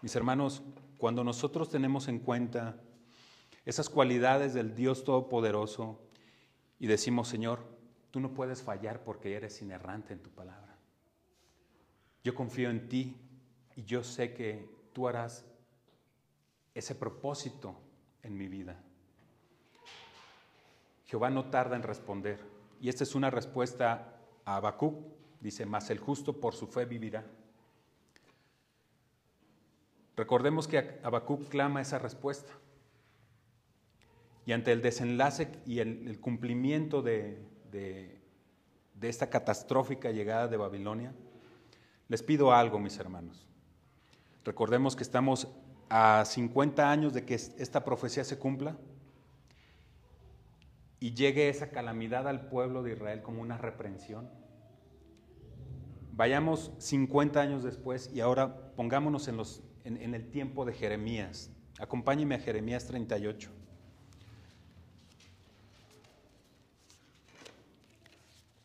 Mis 0.00 0.16
hermanos, 0.16 0.62
cuando 0.96 1.22
nosotros 1.22 1.68
tenemos 1.68 2.08
en 2.08 2.18
cuenta 2.18 2.80
esas 3.66 3.90
cualidades 3.90 4.54
del 4.54 4.74
Dios 4.74 5.04
Todopoderoso 5.04 6.07
y 6.78 6.86
decimos, 6.86 7.28
Señor, 7.28 7.64
tú 8.10 8.20
no 8.20 8.34
puedes 8.34 8.62
fallar 8.62 9.02
porque 9.02 9.34
eres 9.34 9.60
inerrante 9.62 10.12
en 10.12 10.22
tu 10.22 10.30
palabra. 10.30 10.76
Yo 12.22 12.34
confío 12.34 12.70
en 12.70 12.88
ti 12.88 13.16
y 13.76 13.84
yo 13.84 14.02
sé 14.02 14.34
que 14.34 14.68
tú 14.92 15.08
harás 15.08 15.44
ese 16.74 16.94
propósito 16.94 17.74
en 18.22 18.36
mi 18.36 18.48
vida. 18.48 18.76
Jehová 21.06 21.30
no 21.30 21.46
tarda 21.46 21.76
en 21.76 21.82
responder. 21.82 22.38
Y 22.80 22.88
esta 22.88 23.02
es 23.02 23.14
una 23.14 23.30
respuesta 23.30 24.20
a 24.44 24.56
Habacuc. 24.56 24.94
Dice, 25.40 25.64
mas 25.66 25.90
el 25.90 25.98
justo 25.98 26.38
por 26.38 26.54
su 26.54 26.66
fe 26.66 26.84
vivirá. 26.84 27.24
Recordemos 30.16 30.68
que 30.68 31.00
Habacuc 31.02 31.48
clama 31.48 31.80
esa 31.80 31.98
respuesta. 31.98 32.52
Y 34.48 34.52
ante 34.52 34.72
el 34.72 34.80
desenlace 34.80 35.50
y 35.66 35.80
el, 35.80 36.18
cumplimiento 36.20 37.02
de, 37.02 37.38
de 37.70 38.18
esta 39.02 39.28
catastrófica 39.28 40.10
llegada 40.10 40.48
de 40.48 40.56
Babilonia, 40.56 41.12
les 42.08 42.22
pido 42.22 42.50
algo, 42.54 42.78
mis 42.78 42.98
hermanos. 42.98 43.46
Recordemos 44.46 44.96
que 44.96 45.02
estamos 45.02 45.48
a 45.90 46.24
50 46.24 46.90
años 46.90 47.12
de 47.12 47.26
que 47.26 47.34
esta 47.34 47.84
profecía 47.84 48.24
se 48.24 48.38
cumpla 48.38 48.78
y 50.98 51.12
llegue 51.12 51.50
esa 51.50 51.68
calamidad 51.68 52.26
al 52.26 52.48
pueblo 52.48 52.82
de 52.82 52.94
Israel 52.94 53.20
como 53.20 53.42
una 53.42 53.58
reprensión. 53.58 54.30
Vayamos 56.12 56.72
50 56.78 57.38
años 57.38 57.64
después 57.64 58.10
y 58.14 58.20
ahora 58.20 58.72
pongámonos 58.76 59.28
en 59.28 59.36
los 59.36 59.62
en, 59.84 60.14
el 60.14 60.30
tiempo 60.30 60.64
de 60.64 60.72
Jeremías. 60.72 61.50
Acompáñeme 61.78 62.36
a 62.36 62.38
Jeremías 62.38 62.86
38. 62.86 63.57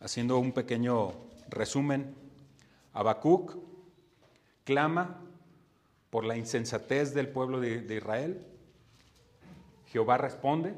Haciendo 0.03 0.37
un 0.37 0.51
pequeño 0.51 1.13
resumen, 1.47 2.13
Habacuc 2.91 3.55
clama 4.65 5.21
por 6.09 6.25
la 6.25 6.35
insensatez 6.35 7.13
del 7.13 7.29
pueblo 7.29 7.61
de, 7.61 7.85
Israel. 7.95 8.45
Jehová 9.85 10.17
responde 10.17 10.73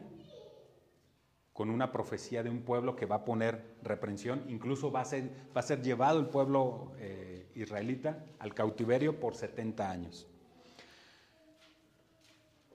con 1.54 1.72
una 1.72 1.92
profecía 1.92 2.44
de 2.44 2.52
un 2.52 2.62
pueblo 2.62 2.96
que 2.96 3.08
va 3.08 3.16
a 3.16 3.26
poner 3.26 3.78
reprensión, 3.82 4.44
incluso 4.48 4.92
va 4.92 5.02
a 5.02 5.06
ser, 5.06 5.82
llevado 5.82 6.20
el 6.20 6.28
pueblo 6.28 6.92
eh, 7.00 7.50
israelita 7.56 8.24
al 8.38 8.54
cautiverio 8.54 9.20
por 9.20 9.34
70 9.34 9.90
años. 9.90 10.28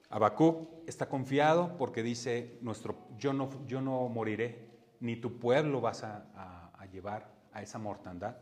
Habacuc 0.09 0.67
está 0.85 1.07
confiado 1.07 1.77
porque 1.77 2.03
dice, 2.03 2.57
nuestro, 2.59 2.97
yo, 3.17 3.31
no, 3.31 3.49
yo 3.67 3.79
no 3.79 4.09
moriré, 4.09 4.70
ni 5.01 5.15
tu 5.15 5.39
pueblo 5.39 5.81
vas 5.81 6.03
a, 6.03 6.27
llevar 6.91 7.31
a 7.53 7.61
esa 7.61 7.77
mortandad. 7.79 8.35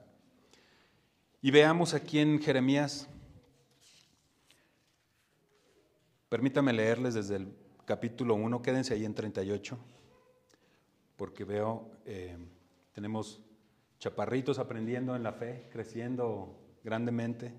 Y 1.41 1.51
veamos 1.51 1.93
aquí 1.93 2.19
en 2.19 2.41
Jeremías, 2.41 3.07
permítame 6.29 6.73
leerles 6.73 7.13
desde 7.13 7.35
el 7.37 7.55
capítulo 7.85 8.35
1, 8.35 8.61
quédense 8.61 8.93
ahí 8.93 9.05
en 9.05 9.13
38, 9.13 9.77
porque 11.15 11.43
veo, 11.43 11.91
eh, 12.05 12.37
tenemos 12.91 13.41
chaparritos 13.99 14.57
aprendiendo 14.57 15.15
en 15.15 15.23
la 15.23 15.33
fe, 15.33 15.67
creciendo 15.71 16.59
grandemente. 16.83 17.53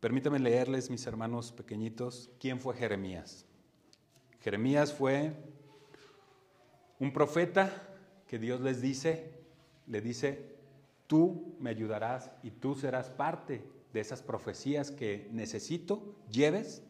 Permítame 0.00 0.38
leerles, 0.38 0.90
mis 0.90 1.06
hermanos 1.06 1.52
pequeñitos, 1.52 2.30
quién 2.38 2.60
fue 2.60 2.74
Jeremías. 2.76 3.46
Jeremías 4.40 4.92
fue 4.92 5.32
un 6.98 7.12
profeta 7.12 7.95
que 8.28 8.38
Dios 8.38 8.60
les 8.60 8.80
dice, 8.80 9.30
le 9.86 10.00
dice, 10.00 10.56
tú 11.06 11.54
me 11.60 11.70
ayudarás 11.70 12.30
y 12.42 12.50
tú 12.50 12.74
serás 12.74 13.10
parte 13.10 13.62
de 13.92 14.00
esas 14.00 14.22
profecías 14.22 14.90
que 14.90 15.28
necesito, 15.32 16.14
lleves, 16.30 16.82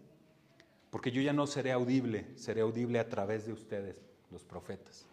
porque 0.91 1.11
yo 1.11 1.21
ya 1.21 1.33
no 1.33 1.47
seré 1.47 1.73
audible, 1.73 2.27
seré 2.37 2.63
audible 2.63 2.99
a 2.99 3.09
través 3.09 3.47
de 3.47 3.53
ustedes, 3.53 4.03
los 4.31 4.45
profetas. 4.45 5.05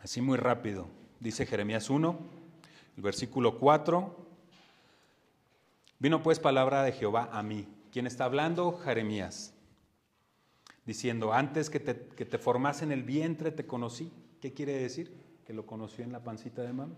Así 0.00 0.20
muy 0.20 0.38
rápido, 0.38 0.88
dice 1.20 1.44
Jeremías 1.44 1.90
1, 1.90 2.18
el 2.96 3.02
versículo 3.02 3.58
4, 3.58 4.28
Vino 6.00 6.22
pues 6.22 6.38
palabra 6.38 6.84
de 6.84 6.92
Jehová 6.92 7.28
a 7.32 7.42
mí. 7.42 7.66
¿Quién 7.90 8.06
está 8.06 8.24
hablando? 8.24 8.78
Jeremías. 8.84 9.52
Diciendo, 10.88 11.34
antes 11.34 11.68
que 11.68 11.80
te, 11.80 12.06
que 12.16 12.24
te 12.24 12.40
en 12.82 12.92
el 12.92 13.02
vientre 13.02 13.50
te 13.50 13.66
conocí. 13.66 14.10
¿Qué 14.40 14.54
quiere 14.54 14.72
decir? 14.72 15.12
Que 15.46 15.52
lo 15.52 15.66
conoció 15.66 16.02
en 16.02 16.12
la 16.12 16.24
pancita 16.24 16.62
de 16.62 16.72
mamá. 16.72 16.94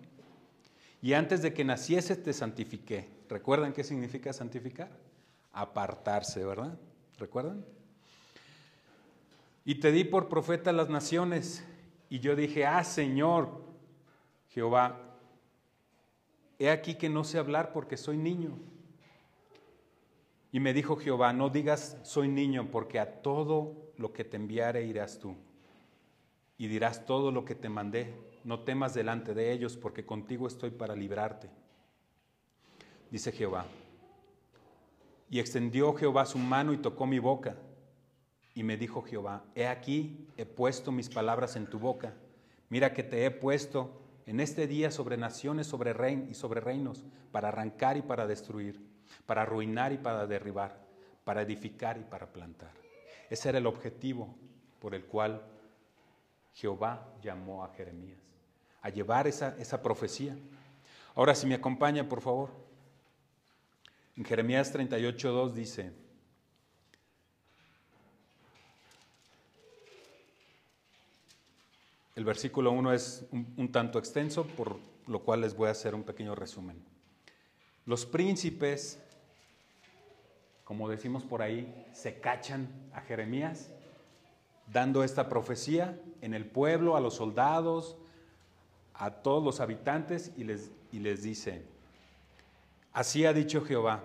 Y 1.03 1.15
antes 1.15 1.43
de 1.43 1.53
que 1.53 1.65
naciese 1.65 2.15
te 2.15 2.33
santifiqué. 2.33 3.09
¿Recuerdan 3.29 3.73
qué 3.73 3.83
significa 3.83 4.33
santificar? 4.33 4.93
Apartarse, 5.53 6.45
¿verdad? 6.45 6.79
¿Recuerdan? 7.19 7.65
Y 9.65 9.81
te 9.81 9.91
di 9.91 10.05
por 10.05 10.29
profeta 10.29 10.71
a 10.71 10.73
las 10.73 10.89
naciones. 10.89 11.65
Y 12.09 12.21
yo 12.21 12.37
dije, 12.37 12.65
ah, 12.67 12.85
Señor, 12.85 13.61
Jehová, 14.51 15.01
he 16.61 16.71
aquí 16.71 16.95
que 16.95 17.09
no 17.09 17.25
sé 17.25 17.39
hablar 17.39 17.73
porque 17.73 17.97
soy 17.97 18.19
niño. 18.19 18.57
Y 20.53 20.61
me 20.61 20.73
dijo 20.73 20.97
Jehová, 20.97 21.33
no 21.33 21.49
digas 21.49 21.97
soy 22.03 22.29
niño, 22.29 22.71
porque 22.71 22.99
a 22.99 23.23
todo 23.23 23.93
lo 23.97 24.13
que 24.13 24.25
te 24.25 24.37
enviare 24.37 24.85
irás 24.85 25.19
tú. 25.19 25.37
Y 26.59 26.67
dirás 26.67 27.07
todo 27.07 27.31
lo 27.31 27.45
que 27.45 27.55
te 27.55 27.69
mandé, 27.69 28.15
no 28.45 28.61
temas 28.61 28.95
delante 28.95 29.35
de 29.35 29.53
ellos, 29.53 29.77
porque 29.77 30.05
contigo 30.05 30.47
estoy 30.47 30.71
para 30.71 30.97
librarte. 30.97 31.49
Dice 33.11 33.33
Jehová. 33.33 33.67
Y 35.31 35.39
extendió 35.39 35.95
Jehová 35.95 36.27
su 36.27 36.39
mano 36.39 36.73
y 36.73 36.79
tocó 36.79 37.07
mi 37.07 37.19
boca. 37.19 37.57
Y 38.55 38.65
me 38.65 38.77
dijo 38.77 39.03
Jehová, 39.03 39.45
he 39.55 39.67
aquí, 39.69 40.27
he 40.37 40.45
puesto 40.45 40.91
mis 40.91 41.09
palabras 41.09 41.55
en 41.55 41.67
tu 41.67 41.79
boca. 41.79 42.15
Mira 42.69 42.93
que 42.93 43.05
te 43.05 43.25
he 43.25 43.31
puesto 43.31 44.01
en 44.31 44.41
este 44.41 44.67
día 44.67 44.91
sobre 44.91 45.17
naciones 45.17 45.67
sobre 45.67 45.93
rein 45.93 46.29
y 46.31 46.35
sobre 46.35 46.61
reinos, 46.61 47.05
para 47.33 47.49
arrancar 47.49 47.97
y 47.97 48.03
para 48.03 48.27
destruir 48.27 48.81
para 49.27 49.43
arruinar 49.43 49.93
y 49.93 49.99
para 49.99 50.27
derribar, 50.27 50.77
para 51.25 51.43
edificar 51.43 51.99
y 51.99 52.05
para 52.05 52.27
plantar. 52.27 52.73
Ese 53.29 53.49
era 53.49 53.59
el 53.59 53.67
objetivo 53.67 54.35
por 54.81 54.95
el 54.95 55.05
cual 55.05 55.43
Jehová 56.55 57.07
llamó 57.23 57.65
a 57.65 57.73
Jeremías, 57.75 58.19
a 58.83 58.89
llevar 58.89 59.27
esa, 59.27 59.57
esa 59.59 59.83
profecía. 59.83 60.37
Ahora, 61.15 61.35
si 61.35 61.47
me 61.47 61.55
acompaña, 61.55 62.09
por 62.09 62.21
favor. 62.21 62.51
En 64.17 64.25
Jeremías 64.25 64.75
38.2 64.75 65.53
dice, 65.53 65.93
el 72.21 72.27
versículo 72.27 72.71
1 72.73 72.93
es 72.93 73.25
un 73.33 73.73
tanto 73.73 73.99
extenso, 73.99 74.45
por 74.45 74.77
lo 75.07 75.21
cual 75.21 75.41
les 75.41 75.57
voy 75.57 75.69
a 75.69 75.71
hacer 75.71 75.95
un 75.95 76.03
pequeño 76.03 76.35
resumen. 76.35 76.77
Los 77.87 78.05
príncipes, 78.05 79.01
como 80.65 80.91
decimos 80.91 81.25
por 81.25 81.41
ahí, 81.41 81.87
se 81.95 82.21
cachan 82.21 82.69
a 82.93 83.01
Jeremías 83.01 83.71
dando 84.71 85.03
esta 85.03 85.31
profecía 85.31 85.99
en 86.21 86.35
el 86.35 86.45
pueblo, 86.45 86.95
a 86.95 87.01
los 87.01 87.15
soldados, 87.15 87.97
a 88.93 89.23
todos 89.23 89.43
los 89.43 89.61
habitantes 89.61 90.31
y 90.37 90.45
les, 90.45 90.73
y 90.93 90.99
les 90.99 91.23
dice, 91.23 91.65
así 92.93 93.25
ha 93.25 93.33
dicho 93.33 93.65
Jehová, 93.65 94.05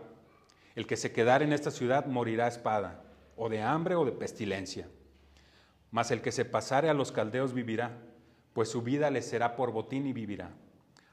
el 0.76 0.88
que 0.88 0.96
se 0.96 1.12
quedare 1.12 1.44
en 1.44 1.52
esta 1.52 1.70
ciudad 1.70 2.06
morirá 2.06 2.46
a 2.46 2.48
espada, 2.48 3.04
o 3.36 3.50
de 3.50 3.62
hambre 3.62 3.96
o 3.96 4.06
de 4.06 4.14
pestilencia. 4.14 4.88
Mas 5.96 6.12
el 6.12 6.22
que 6.22 6.34
se 6.34 6.44
pasare 6.44 6.90
a 6.90 6.94
los 6.94 7.14
caldeos 7.14 7.54
vivirá, 7.54 7.98
pues 8.52 8.68
su 8.68 8.82
vida 8.82 9.10
le 9.10 9.22
será 9.22 9.56
por 9.56 9.72
botín 9.72 10.06
y 10.06 10.12
vivirá. 10.12 10.52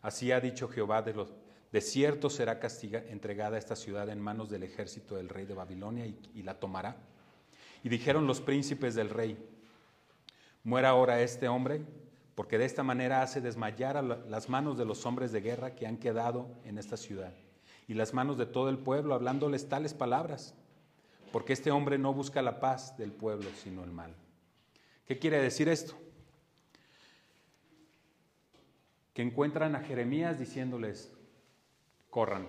Así 0.03 0.33
ha 0.33 0.41
dicho 0.41 0.67
Jehová 0.67 1.03
de 1.03 1.15
los, 1.15 1.33
de 1.71 1.81
cierto 1.81 2.29
será 2.29 2.59
castiga, 2.59 3.01
entregada 3.09 3.59
esta 3.59 3.77
ciudad 3.77 4.09
en 4.09 4.21
manos 4.21 4.51
del 4.51 4.65
ejército 4.65 5.15
del 5.15 5.29
rey 5.29 5.45
de 5.45 5.55
Babilonia 5.55 6.07
y, 6.07 6.43
la 6.43 6.59
tomará. 6.59 6.97
Y 7.85 7.91
dijeron 7.91 8.27
los 8.27 8.41
príncipes 8.41 8.97
del 8.97 9.11
rey, 9.11 9.39
muera 10.65 10.89
ahora 10.89 11.21
este 11.21 11.47
hombre, 11.47 11.83
porque 12.35 12.59
de 12.59 12.65
esta 12.65 12.83
manera 12.83 13.23
hace 13.23 13.41
desmayar 13.41 13.97
a 13.97 14.03
las 14.03 14.49
manos 14.49 14.77
de 14.79 14.85
los 14.85 15.07
hombres 15.07 15.31
de 15.31 15.43
guerra 15.43 15.77
que 15.77 15.87
han 15.87 15.99
quedado 15.99 16.49
en 16.65 16.77
esta 16.77 16.97
ciudad, 16.97 17.33
y 17.87 17.95
las 17.95 18.15
manos 18.15 18.37
de 18.37 18.47
todo 18.47 18.69
el 18.69 18.79
pueblo, 18.79 19.15
hablándoles 19.15 19.69
tales 19.69 19.95
palabras, 19.95 20.57
porque 21.31 21.53
este 21.53 21.71
hombre 21.71 21.99
no 21.99 22.13
busca 22.13 22.43
la 22.43 22.59
paz 22.59 22.99
del 22.99 23.13
pueblo, 23.13 23.49
sino 23.63 23.85
el 23.85 23.93
mal. 23.93 24.13
¿Qué 25.07 25.19
quiere 25.19 25.41
decir 25.41 25.69
esto? 25.69 25.95
Que 29.15 29.23
encuentran 29.23 29.75
a 29.75 29.81
Jeremías 29.81 30.39
diciéndoles, 30.39 31.13
corran. 32.09 32.47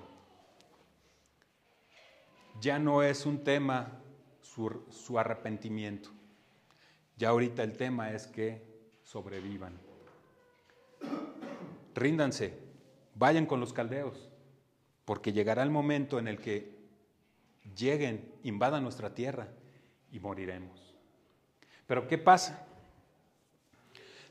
Ya 2.61 2.79
no 2.79 3.03
es 3.03 3.25
un 3.25 3.43
tema 3.43 3.99
su, 4.41 5.19
arrepentimiento. 5.19 6.09
Ya 7.17 7.29
ahorita 7.29 7.63
el 7.63 7.75
tema 7.75 8.11
es 8.11 8.27
que 8.27 8.61
sobrevivan. 9.03 9.77
Ríndanse, 11.95 12.57
vayan 13.15 13.45
con 13.45 13.59
los 13.59 13.73
caldeos, 13.73 14.29
porque 15.05 15.33
llegará 15.33 15.63
el 15.63 15.69
momento 15.69 16.19
en 16.19 16.27
el 16.27 16.39
que 16.39 16.75
lleguen, 17.75 18.33
invadan 18.43 18.83
nuestra 18.83 19.13
tierra 19.13 19.47
y 20.11 20.19
moriremos. 20.19 20.92
Pero 21.93 22.07
¿qué 22.07 22.17
pasa? 22.17 22.65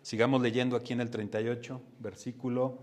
Sigamos 0.03 0.42
leyendo 0.42 0.75
aquí 0.75 0.94
en 0.94 1.01
el 1.01 1.11
38, 1.11 1.81
versículo 2.01 2.77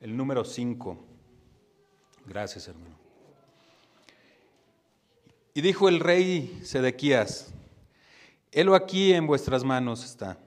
el 0.00 0.16
número 0.16 0.46
5. 0.46 0.96
Gracias, 2.24 2.68
hermano. 2.68 2.96
Y 5.52 5.60
dijo 5.60 5.90
el 5.90 6.00
rey 6.00 6.58
Sedequías, 6.64 7.52
Helo 8.50 8.74
aquí 8.74 9.12
en 9.12 9.26
vuestras 9.26 9.62
manos 9.62 10.06
está, 10.06 10.38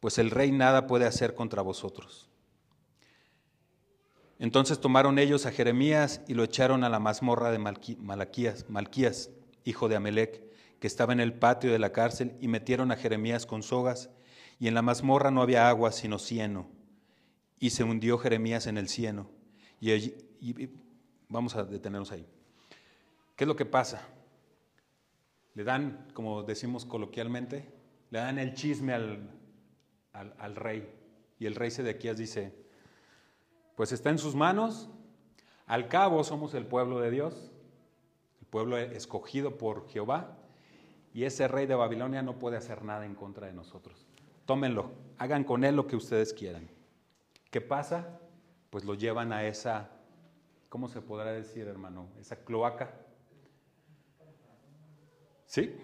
pues 0.00 0.18
el 0.18 0.32
rey 0.32 0.50
nada 0.50 0.88
puede 0.88 1.06
hacer 1.06 1.36
contra 1.36 1.62
vosotros. 1.62 2.31
Entonces 4.42 4.80
tomaron 4.80 5.20
ellos 5.20 5.46
a 5.46 5.52
Jeremías 5.52 6.20
y 6.26 6.34
lo 6.34 6.42
echaron 6.42 6.82
a 6.82 6.88
la 6.88 6.98
mazmorra 6.98 7.52
de 7.52 7.58
Malaquías, 7.58 8.68
Malquías, 8.68 9.30
hijo 9.64 9.88
de 9.88 9.94
Amelec, 9.94 10.42
que 10.80 10.88
estaba 10.88 11.12
en 11.12 11.20
el 11.20 11.32
patio 11.32 11.70
de 11.70 11.78
la 11.78 11.92
cárcel, 11.92 12.36
y 12.40 12.48
metieron 12.48 12.90
a 12.90 12.96
Jeremías 12.96 13.46
con 13.46 13.62
sogas, 13.62 14.10
y 14.58 14.66
en 14.66 14.74
la 14.74 14.82
mazmorra 14.82 15.30
no 15.30 15.42
había 15.42 15.68
agua 15.68 15.92
sino 15.92 16.18
cieno 16.18 16.68
y 17.62 17.70
se 17.70 17.84
hundió 17.84 18.18
Jeremías 18.18 18.66
en 18.66 18.76
el 18.76 18.88
cieno. 18.88 19.30
Y, 19.80 20.68
vamos 21.28 21.54
a 21.54 21.62
detenernos 21.62 22.10
ahí. 22.10 22.26
¿Qué 23.36 23.44
es 23.44 23.48
lo 23.48 23.54
que 23.54 23.66
pasa? 23.66 24.02
Le 25.54 25.62
dan, 25.62 26.08
como 26.14 26.42
decimos 26.42 26.84
coloquialmente, 26.84 27.72
le 28.10 28.18
dan 28.18 28.40
el 28.40 28.54
chisme 28.54 28.94
al, 28.94 29.30
al, 30.12 30.56
rey. 30.56 30.92
Y 31.38 31.46
el 31.46 31.54
rey 31.54 31.70
Sedequías 31.70 32.16
dice, 32.16 32.52
pues 33.76 33.92
está 33.92 34.10
en 34.10 34.18
sus 34.18 34.34
manos, 34.34 34.90
al 35.66 35.88
cabo 35.88 36.24
somos 36.24 36.54
el 36.54 36.66
pueblo 36.66 37.00
de 37.00 37.10
Dios, 37.10 37.52
el 38.40 38.46
pueblo 38.46 38.76
escogido 38.78 39.58
por 39.58 39.88
Jehová, 39.88 40.38
y 41.14 41.24
ese 41.24 41.48
rey 41.48 41.66
de 41.66 41.74
Babilonia 41.74 42.22
no 42.22 42.38
puede 42.38 42.56
hacer 42.56 42.84
nada 42.84 43.04
en 43.04 43.14
contra 43.14 43.46
de 43.46 43.52
nosotros. 43.52 44.06
tómenlo, 44.44 44.90
hagan 45.18 45.44
con 45.44 45.64
él 45.64 45.76
lo 45.76 45.86
que 45.86 45.96
ustedes 45.96 46.32
quieran. 46.32 46.68
¿Qué 47.50 47.60
pasa? 47.60 48.18
Pues 48.70 48.84
lo 48.84 48.94
llevan 48.94 49.32
a 49.32 49.44
esa, 49.44 49.90
¿cómo 50.68 50.88
se 50.88 51.00
podrá 51.00 51.32
decir, 51.32 51.68
hermano? 51.68 52.08
Esa 52.18 52.36
cloaca. 52.36 52.94
¿Sí? 55.46 55.76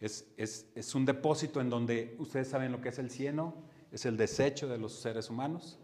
Es, 0.00 0.26
es, 0.36 0.94
un 0.94 1.04
depósito 1.04 1.60
en 1.60 1.70
donde 1.70 2.16
ustedes 2.18 2.48
saben 2.48 2.72
lo 2.72 2.80
que 2.80 2.88
es 2.88 2.98
el 2.98 3.10
cieno, 3.10 3.54
es 3.92 4.04
el 4.04 4.16
desecho 4.16 4.66
de 4.68 4.78
los 4.78 4.94
seres 4.94 5.30
humanos. 5.30 5.78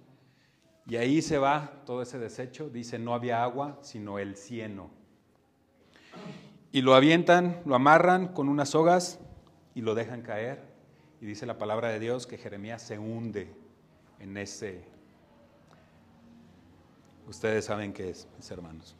Y 0.89 0.97
ahí 0.97 1.21
se 1.21 1.37
va 1.37 1.83
todo 1.85 2.01
ese 2.01 2.19
desecho. 2.19 2.71
Dice, 2.71 2.99
no 2.99 3.13
había 3.13 3.43
agua, 3.43 3.79
sino 3.83 4.19
el 4.19 4.37
cieno. 4.37 4.91
Y 6.73 6.81
lo 6.81 6.95
avientan, 6.95 7.61
lo 7.67 7.75
amarran 7.75 8.29
con 8.29 8.49
unas 8.49 8.71
sogas 8.71 9.21
y 9.75 9.83
lo 9.83 9.95
dejan 9.95 10.23
caer. 10.23 10.63
Y 11.21 11.27
dice 11.27 11.45
la 11.45 11.59
palabra 11.59 11.91
de 11.91 11.99
Dios 11.99 12.27
que 12.27 12.39
Jeremías 12.39 12.81
se 12.83 12.99
hunde 12.99 13.53
en 14.19 14.37
ese... 14.39 14.83
Ustedes 17.27 17.67
saben 17.67 17.93
qué 17.93 18.09
es, 18.09 18.27
mis 18.39 18.51
hermanos. 18.51 18.97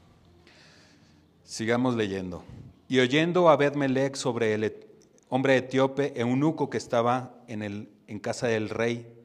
Sigamos 1.43 1.97
leyendo. 1.97 2.45
Y 2.87 2.99
oyendo 2.99 3.49
a 3.49 3.55
Abed 3.55 4.15
sobre 4.15 4.53
el 4.53 4.87
hombre 5.31 5.57
etíope, 5.57 6.13
eunuco 6.21 6.69
que 6.69 6.77
estaba 6.77 7.35
en, 7.47 7.63
el, 7.63 7.89
en 8.07 8.19
casa 8.19 8.47
del 8.47 8.69
rey, 8.69 9.18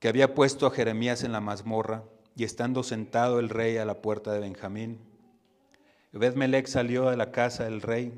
que 0.00 0.08
había 0.08 0.34
puesto 0.34 0.66
a 0.66 0.70
Jeremías 0.70 1.22
en 1.22 1.32
la 1.32 1.40
mazmorra, 1.40 2.04
y 2.34 2.44
estando 2.44 2.82
sentado 2.82 3.38
el 3.38 3.50
rey 3.50 3.76
a 3.76 3.84
la 3.84 4.00
puerta 4.00 4.32
de 4.32 4.40
Benjamín, 4.40 4.98
Ebed 6.12 6.66
salió 6.66 7.10
de 7.10 7.16
la 7.16 7.30
casa 7.30 7.64
del 7.64 7.82
rey 7.82 8.12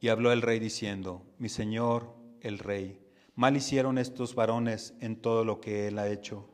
y 0.00 0.08
habló 0.08 0.32
el 0.32 0.40
rey 0.40 0.58
diciendo, 0.58 1.22
mi 1.38 1.50
señor 1.50 2.14
el 2.40 2.58
rey, 2.58 2.98
mal 3.34 3.56
hicieron 3.56 3.98
estos 3.98 4.34
varones 4.34 4.94
en 5.00 5.16
todo 5.20 5.44
lo 5.44 5.60
que 5.60 5.86
él 5.88 5.98
ha 5.98 6.08
hecho, 6.08 6.48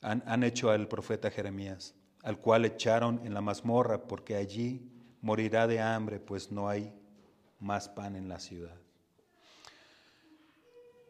han 0.00 0.44
hecho 0.44 0.70
al 0.70 0.86
profeta 0.86 1.32
Jeremías, 1.32 1.96
al 2.22 2.38
cual 2.38 2.64
echaron 2.64 3.20
en 3.24 3.34
la 3.34 3.40
mazmorra, 3.40 4.06
porque 4.06 4.36
allí 4.36 4.88
morirá 5.20 5.66
de 5.66 5.80
hambre, 5.80 6.20
pues 6.20 6.52
no 6.52 6.68
hay 6.68 6.94
más 7.58 7.88
pan 7.88 8.14
en 8.14 8.28
la 8.28 8.38
ciudad 8.38 8.87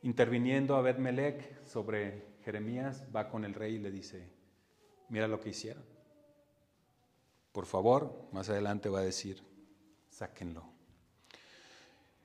interviniendo 0.03 0.77
a 0.77 0.83
Melech 0.95 1.65
sobre 1.65 2.27
Jeremías, 2.45 3.07
va 3.15 3.29
con 3.29 3.45
el 3.45 3.55
rey 3.55 3.75
y 3.75 3.79
le 3.79 3.91
dice, 3.91 4.29
mira 5.09 5.29
lo 5.29 5.41
que 5.41 5.51
hicieron. 5.51 5.85
Por 7.53 7.67
favor, 7.67 8.29
más 8.33 8.49
adelante 8.49 8.89
va 8.89 9.01
a 9.01 9.05
decir, 9.05 9.43
sáquenlo. 10.11 10.65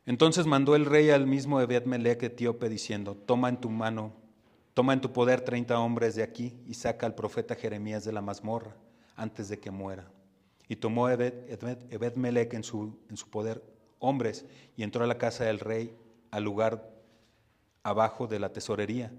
Entonces 0.06 0.46
mandó 0.46 0.76
el 0.76 0.86
rey 0.86 1.10
al 1.10 1.26
mismo 1.28 1.62
Ebed-Melech 1.62 2.24
etíope 2.24 2.70
diciendo, 2.70 3.16
toma 3.16 3.50
en 3.50 3.58
tu 3.58 3.70
mano, 3.70 4.14
toma 4.74 4.94
en 4.94 5.02
tu 5.02 5.14
poder 5.14 5.42
treinta 5.42 5.80
hombres 5.80 6.16
de 6.16 6.24
aquí 6.24 6.60
y 6.68 6.74
saca 6.74 7.06
al 7.06 7.16
profeta 7.16 7.56
Jeremías 7.56 8.04
de 8.04 8.12
la 8.12 8.22
mazmorra 8.22 8.76
antes 9.16 9.48
de 9.48 9.60
que 9.60 9.72
muera. 9.72 10.12
Y 10.68 10.76
tomó 10.76 11.10
Ebed-Melech 11.10 12.54
en 12.54 12.64
su, 12.64 12.98
en 13.10 13.18
su 13.18 13.30
poder 13.30 13.64
hombres 14.00 14.46
y 14.76 14.84
entró 14.84 15.04
a 15.04 15.08
la 15.08 15.18
casa 15.18 15.46
del 15.46 15.60
rey 15.60 15.96
al 16.32 16.44
lugar 16.44 16.92
abajo 17.84 18.28
de 18.28 18.40
la 18.40 18.54
tesorería, 18.54 19.12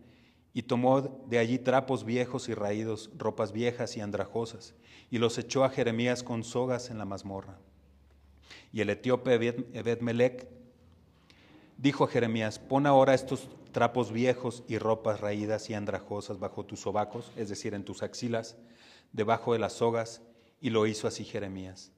y 0.53 0.63
tomó 0.63 1.03
de 1.03 1.39
allí 1.39 1.59
trapos 1.59 2.05
viejos 2.05 2.49
y 2.49 2.55
raídos, 2.55 3.11
ropas 3.17 3.53
viejas 3.53 3.97
y 3.97 4.01
andrajosas, 4.01 4.75
y 5.11 5.19
los 5.19 5.37
echó 5.39 5.65
a 5.65 5.71
Jeremías 5.71 6.23
con 6.23 6.45
sogas 6.45 6.91
en 6.91 6.99
la 6.99 7.05
mazmorra. 7.05 7.59
Y 8.73 8.81
el 8.81 8.91
etíope 8.91 9.35
Ebed-Melech 9.35 10.49
dijo 11.77 12.05
a 12.05 12.09
Jeremías, 12.09 12.59
pon 12.59 12.87
ahora 12.87 13.15
estos 13.15 13.49
trapos 13.73 14.13
viejos 14.13 14.63
y 14.69 14.79
ropas 14.79 15.21
raídas 15.21 15.69
y 15.71 15.75
andrajosas 15.75 16.39
bajo 16.39 16.65
tus 16.65 16.81
sobacos, 16.81 17.33
es 17.37 17.49
decir, 17.49 17.75
en 17.75 17.85
tus 17.85 18.03
axilas, 18.03 18.57
debajo 19.13 19.53
de 19.53 19.59
las 19.59 19.75
sogas, 19.75 20.23
y 20.61 20.71
lo 20.71 20.87
hizo 20.87 21.07
así 21.07 21.25
Jeremías. 21.25 21.94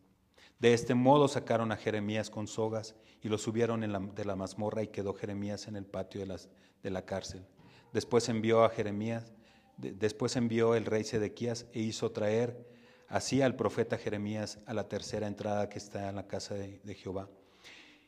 De 0.59 0.73
este 0.73 0.95
modo 0.95 1.29
sacaron 1.29 1.71
a 1.71 1.77
Jeremías 1.77 2.31
con 2.31 2.47
sogas 2.47 2.95
y 3.23 3.29
lo 3.29 3.37
subieron 3.37 3.81
de 3.81 4.25
la 4.25 4.37
mazmorra 4.37 4.83
y 4.83 4.89
quedó 4.89 5.13
Jeremías 5.13 5.69
en 5.69 5.77
el 5.77 5.85
patio 5.85 6.25
de, 6.25 6.41
de 6.83 6.91
la 6.91 7.05
cárcel. 7.05 7.47
Después 7.93 8.29
envió 8.29 8.65
a 8.65 8.71
Jeremías, 8.71 9.33
después 9.77 10.37
envió 10.37 10.75
el 10.75 10.87
rey 10.87 11.05
Sedequías 11.05 11.67
e 11.73 11.81
hizo 11.81 12.11
traer 12.13 12.67
así 13.09 13.43
al 13.43 13.55
profeta 13.55 13.99
Jeremías 13.99 14.59
a 14.67 14.75
la 14.75 14.89
tercera 14.89 15.27
entrada 15.27 15.69
que 15.69 15.79
está 15.79 16.09
en 16.09 16.17
la 16.17 16.27
casa 16.27 16.55
de, 16.55 16.81
de 16.83 16.95
Jehová. 16.95 17.29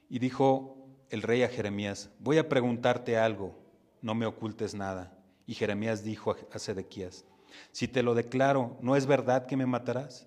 Y 0.08 0.18
dijo 0.18 0.88
el 1.10 1.22
rey 1.22 1.42
a 1.42 1.48
Jeremías, 1.48 2.10
voy 2.18 2.38
a 2.38 2.48
preguntarte 2.48 3.18
algo, 3.18 3.58
no 4.00 4.14
me 4.14 4.26
ocultes 4.26 4.74
nada. 4.74 5.16
Y 5.46 5.54
Jeremías 5.54 6.02
dijo 6.02 6.36
a 6.52 6.58
Sedequías, 6.58 7.24
si 7.72 7.88
te 7.88 8.02
lo 8.02 8.14
declaro, 8.14 8.76
¿no 8.80 8.96
es 8.96 9.06
verdad 9.06 9.46
que 9.46 9.56
me 9.56 9.66
matarás? 9.66 10.26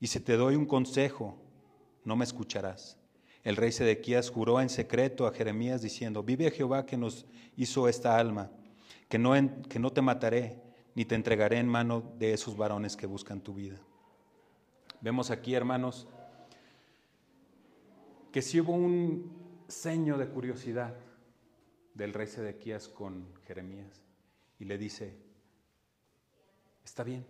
Y 0.00 0.08
si 0.08 0.20
te 0.20 0.36
doy 0.36 0.56
un 0.56 0.66
consejo, 0.66 1.38
no 2.04 2.16
me 2.16 2.24
escucharás. 2.24 2.98
El 3.44 3.56
rey 3.56 3.72
Sedequías 3.72 4.30
juró 4.30 4.60
en 4.60 4.68
secreto 4.68 5.26
a 5.26 5.32
Jeremías 5.32 5.82
diciendo, 5.82 6.22
vive 6.22 6.50
Jehová 6.50 6.86
que 6.86 6.96
nos 6.96 7.26
hizo 7.56 7.88
esta 7.88 8.18
alma, 8.18 8.50
que 9.08 9.18
no, 9.18 9.32
que 9.68 9.78
no 9.78 9.92
te 9.92 10.00
mataré, 10.00 10.62
ni 10.94 11.04
te 11.04 11.14
entregaré 11.14 11.58
en 11.58 11.66
mano 11.66 12.02
de 12.18 12.32
esos 12.32 12.56
varones 12.56 12.96
que 12.96 13.06
buscan 13.06 13.40
tu 13.40 13.54
vida. 13.54 13.80
Vemos 15.00 15.30
aquí, 15.30 15.54
hermanos, 15.54 16.06
que 18.30 18.42
si 18.42 18.60
hubo 18.60 18.72
un 18.72 19.64
seño 19.68 20.18
de 20.18 20.28
curiosidad 20.28 20.94
del 21.94 22.14
rey 22.14 22.26
Sedequías 22.26 22.88
con 22.88 23.26
Jeremías 23.46 24.02
y 24.58 24.64
le 24.64 24.78
dice, 24.78 25.16
está 26.84 27.02
bien, 27.02 27.26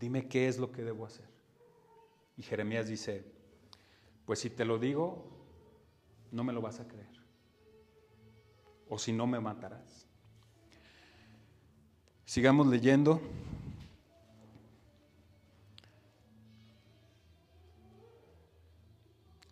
dime 0.00 0.26
qué 0.26 0.48
es 0.48 0.58
lo 0.58 0.72
que 0.72 0.82
debo 0.82 1.06
hacer. 1.06 1.26
Y 2.36 2.42
Jeremías 2.42 2.88
dice, 2.88 3.24
pues 4.26 4.38
si 4.40 4.50
te 4.50 4.64
lo 4.64 4.78
digo, 4.78 5.24
no 6.30 6.44
me 6.44 6.52
lo 6.52 6.60
vas 6.60 6.80
a 6.80 6.88
creer. 6.88 7.14
O 8.88 8.98
si 8.98 9.12
no, 9.12 9.26
me 9.26 9.40
matarás. 9.40 10.06
Sigamos 12.24 12.66
leyendo. 12.66 13.20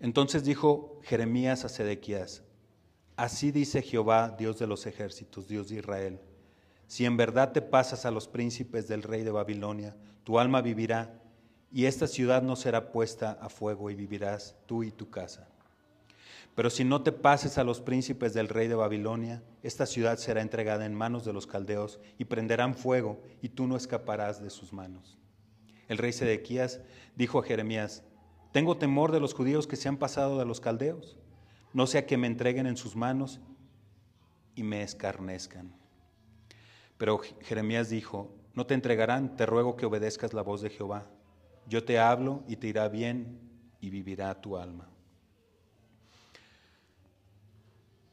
Entonces 0.00 0.42
dijo 0.42 1.00
Jeremías 1.04 1.64
a 1.64 1.68
Sedequías, 1.68 2.42
así 3.16 3.52
dice 3.52 3.82
Jehová, 3.82 4.34
Dios 4.36 4.58
de 4.58 4.66
los 4.66 4.86
ejércitos, 4.86 5.46
Dios 5.46 5.68
de 5.68 5.76
Israel, 5.76 6.20
si 6.88 7.04
en 7.04 7.16
verdad 7.16 7.52
te 7.52 7.62
pasas 7.62 8.04
a 8.04 8.10
los 8.10 8.26
príncipes 8.26 8.88
del 8.88 9.04
rey 9.04 9.22
de 9.22 9.30
Babilonia, 9.30 9.96
tu 10.24 10.40
alma 10.40 10.60
vivirá 10.60 11.21
y 11.72 11.86
esta 11.86 12.06
ciudad 12.06 12.42
no 12.42 12.54
será 12.54 12.92
puesta 12.92 13.38
a 13.40 13.48
fuego 13.48 13.90
y 13.90 13.94
vivirás 13.94 14.54
tú 14.66 14.82
y 14.82 14.90
tu 14.90 15.08
casa. 15.08 15.48
Pero 16.54 16.68
si 16.68 16.84
no 16.84 17.02
te 17.02 17.12
pases 17.12 17.56
a 17.56 17.64
los 17.64 17.80
príncipes 17.80 18.34
del 18.34 18.50
rey 18.50 18.68
de 18.68 18.74
Babilonia, 18.74 19.42
esta 19.62 19.86
ciudad 19.86 20.18
será 20.18 20.42
entregada 20.42 20.84
en 20.84 20.94
manos 20.94 21.24
de 21.24 21.32
los 21.32 21.46
caldeos 21.46 21.98
y 22.18 22.26
prenderán 22.26 22.74
fuego 22.74 23.22
y 23.40 23.48
tú 23.48 23.66
no 23.66 23.76
escaparás 23.76 24.42
de 24.42 24.50
sus 24.50 24.70
manos. 24.74 25.16
El 25.88 25.96
rey 25.96 26.12
Sedequías 26.12 26.80
dijo 27.16 27.38
a 27.38 27.42
Jeremías, 27.42 28.04
tengo 28.52 28.76
temor 28.76 29.12
de 29.12 29.20
los 29.20 29.32
judíos 29.32 29.66
que 29.66 29.76
se 29.76 29.88
han 29.88 29.96
pasado 29.96 30.38
de 30.38 30.44
los 30.44 30.60
caldeos, 30.60 31.16
no 31.72 31.86
sea 31.86 32.04
que 32.04 32.18
me 32.18 32.26
entreguen 32.26 32.66
en 32.66 32.76
sus 32.76 32.96
manos 32.96 33.40
y 34.54 34.62
me 34.62 34.82
escarnezcan. 34.82 35.72
Pero 36.98 37.18
Jeremías 37.40 37.88
dijo, 37.88 38.30
no 38.52 38.66
te 38.66 38.74
entregarán, 38.74 39.36
te 39.36 39.46
ruego 39.46 39.76
que 39.76 39.86
obedezcas 39.86 40.34
la 40.34 40.42
voz 40.42 40.60
de 40.60 40.68
Jehová 40.68 41.06
yo 41.66 41.84
te 41.84 41.98
hablo 41.98 42.42
y 42.48 42.56
te 42.56 42.68
irá 42.68 42.88
bien 42.88 43.40
y 43.80 43.90
vivirá 43.90 44.40
tu 44.40 44.56
alma. 44.56 44.88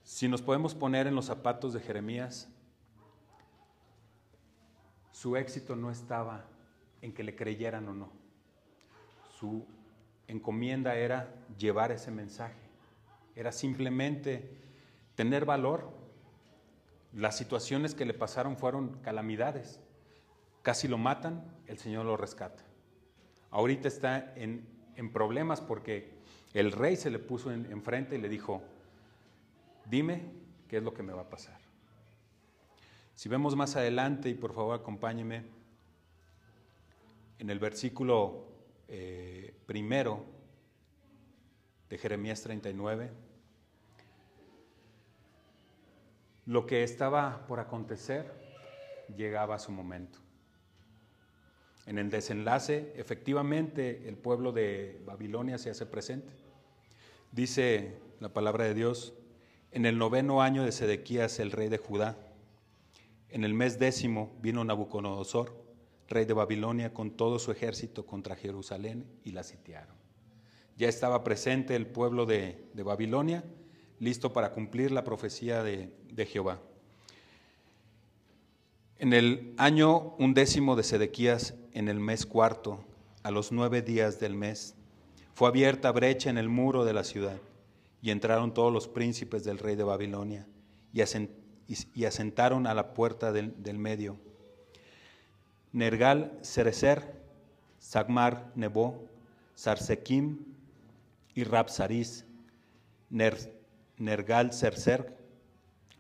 Si 0.04 0.28
nos 0.28 0.42
podemos 0.42 0.74
poner 0.74 1.08
en 1.08 1.16
los 1.16 1.26
zapatos 1.26 1.74
de 1.74 1.80
Jeremías, 1.80 2.50
su 5.12 5.36
éxito 5.36 5.76
no 5.76 5.92
estaba 5.92 6.46
en 7.02 7.14
que 7.14 7.24
le 7.24 7.36
creyeran 7.36 7.88
o 7.88 7.94
no. 7.94 8.10
Su 9.38 9.66
encomienda 10.28 10.96
era 10.96 11.34
llevar 11.58 11.92
ese 11.92 12.12
mensaje. 12.12 12.60
Era 13.36 13.52
simplemente 13.52 14.58
tener 15.16 15.46
valor. 15.46 15.92
Las 17.14 17.38
situaciones 17.38 17.96
que 17.96 18.06
le 18.06 18.14
pasaron 18.14 18.58
fueron 18.58 19.00
calamidades. 19.02 19.80
Casi 20.62 20.88
lo 20.88 20.98
matan, 20.98 21.44
el 21.68 21.78
Señor 21.78 22.06
lo 22.06 22.18
rescata. 22.18 22.64
Ahorita 23.52 23.88
está 23.88 24.34
en, 24.36 24.66
problemas 25.14 25.62
porque 25.62 26.12
el 26.54 26.72
rey 26.72 26.98
se 26.98 27.10
le 27.10 27.20
puso 27.20 27.52
enfrente 27.52 28.16
y 28.16 28.22
le 28.22 28.28
dijo, 28.28 28.62
dime 29.86 30.24
qué 30.68 30.78
es 30.78 30.84
lo 30.84 30.94
que 30.94 31.04
me 31.04 31.14
va 31.14 31.22
a 31.22 31.30
pasar. 31.30 31.58
Si 33.16 33.28
vemos 33.30 33.56
más 33.56 33.76
adelante, 33.76 34.30
y 34.30 34.34
por 34.34 34.54
favor 34.54 34.80
acompáñeme, 34.80 35.44
en 37.40 37.50
el 37.50 37.60
versículo 37.60 38.46
eh, 38.88 39.54
primero 39.66 40.26
de 41.90 41.98
Jeremías 41.98 42.42
39, 42.42 43.10
lo 46.46 46.66
que 46.66 46.84
estaba 46.84 47.46
por 47.48 47.60
acontecer 47.60 48.34
llegaba 49.16 49.56
a 49.56 49.60
su 49.60 49.72
momento. 49.72 50.20
En 51.86 51.98
el 51.98 52.10
desenlace, 52.10 52.94
efectivamente, 52.96 54.08
el 54.08 54.18
pueblo 54.18 54.52
de 54.52 55.02
Babilonia 55.06 55.58
se 55.58 55.70
hace 55.70 55.86
presente. 55.86 56.32
Dice 57.32 57.98
la 58.20 58.30
palabra 58.30 58.66
de 58.66 58.74
Dios, 58.74 59.14
en 59.72 59.86
el 59.86 59.98
noveno 59.98 60.42
año 60.42 60.64
de 60.64 60.72
Sedequías, 60.72 61.40
el 61.40 61.52
rey 61.52 61.70
de 61.70 61.78
Judá, 61.78 62.18
en 63.30 63.44
el 63.44 63.54
mes 63.54 63.80
décimo 63.80 64.36
vino 64.42 64.64
Nabucodonosor, 64.64 65.54
rey 66.08 66.26
de 66.26 66.34
Babilonia, 66.34 66.94
con 66.94 67.12
todo 67.12 67.38
su 67.38 67.52
ejército 67.52 68.06
contra 68.06 68.36
Jerusalén 68.36 69.06
y 69.24 69.32
la 69.32 69.44
sitiaron. 69.44 69.96
Ya 70.76 70.88
estaba 70.88 71.24
presente 71.24 71.76
el 71.76 71.86
pueblo 71.86 72.26
de, 72.26 72.70
Babilonia, 72.74 73.44
listo 74.00 74.34
para 74.34 74.52
cumplir 74.52 74.92
la 74.92 75.04
profecía 75.04 75.62
de, 75.62 75.94
de 76.12 76.26
Jehová. 76.26 76.60
En 79.00 79.14
el 79.14 79.54
año 79.56 80.14
undécimo 80.18 80.76
de 80.76 80.84
Sedequías, 80.84 81.54
en 81.72 81.88
el 81.88 82.02
mes 82.02 82.26
cuarto, 82.26 82.84
a 83.24 83.32
los 83.32 83.54
nueve 83.54 83.82
días 83.82 84.20
del 84.20 84.34
mes, 84.34 84.76
fue 85.34 85.48
abierta 85.48 85.90
brecha 85.94 86.30
en 86.30 86.38
el 86.38 86.50
muro 86.50 86.84
de 86.84 86.92
la 86.92 87.06
ciudad, 87.06 87.38
y 88.02 88.12
entraron 88.12 88.54
todos 88.54 88.74
los 88.74 88.90
príncipes 88.90 89.46
del 89.46 89.58
rey 89.58 89.78
de 89.78 89.86
Babilonia, 89.86 90.48
y, 90.92 92.04
asentaron 92.04 92.68
a 92.68 92.74
la 92.74 92.94
puerta 92.94 93.32
del, 93.32 93.78
medio. 93.78 94.18
Nergal 95.72 96.38
Cerecer, 96.42 97.22
Sagmar 97.80 98.52
Nebo, 98.54 99.08
Sarsekim 99.56 100.40
y 101.36 101.46
Rapsaris, 101.46 102.26
Nergal 103.10 104.52
Cercer, 104.52 105.16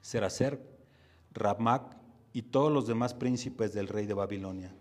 Seracer, 0.02 0.60
Rabmac 1.34 1.99
y 2.34 2.44
todos 2.44 2.72
los 2.72 2.88
demás 2.88 3.14
príncipes 3.14 3.74
del 3.74 3.88
rey 3.88 4.06
de 4.06 4.14
Babilonia. 4.14 4.74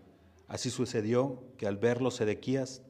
Así 0.47 0.69
sucedió 0.69 1.43
que 1.57 1.67
al 1.67 1.77
verlo 1.77 2.11
Sedequías, 2.11 2.81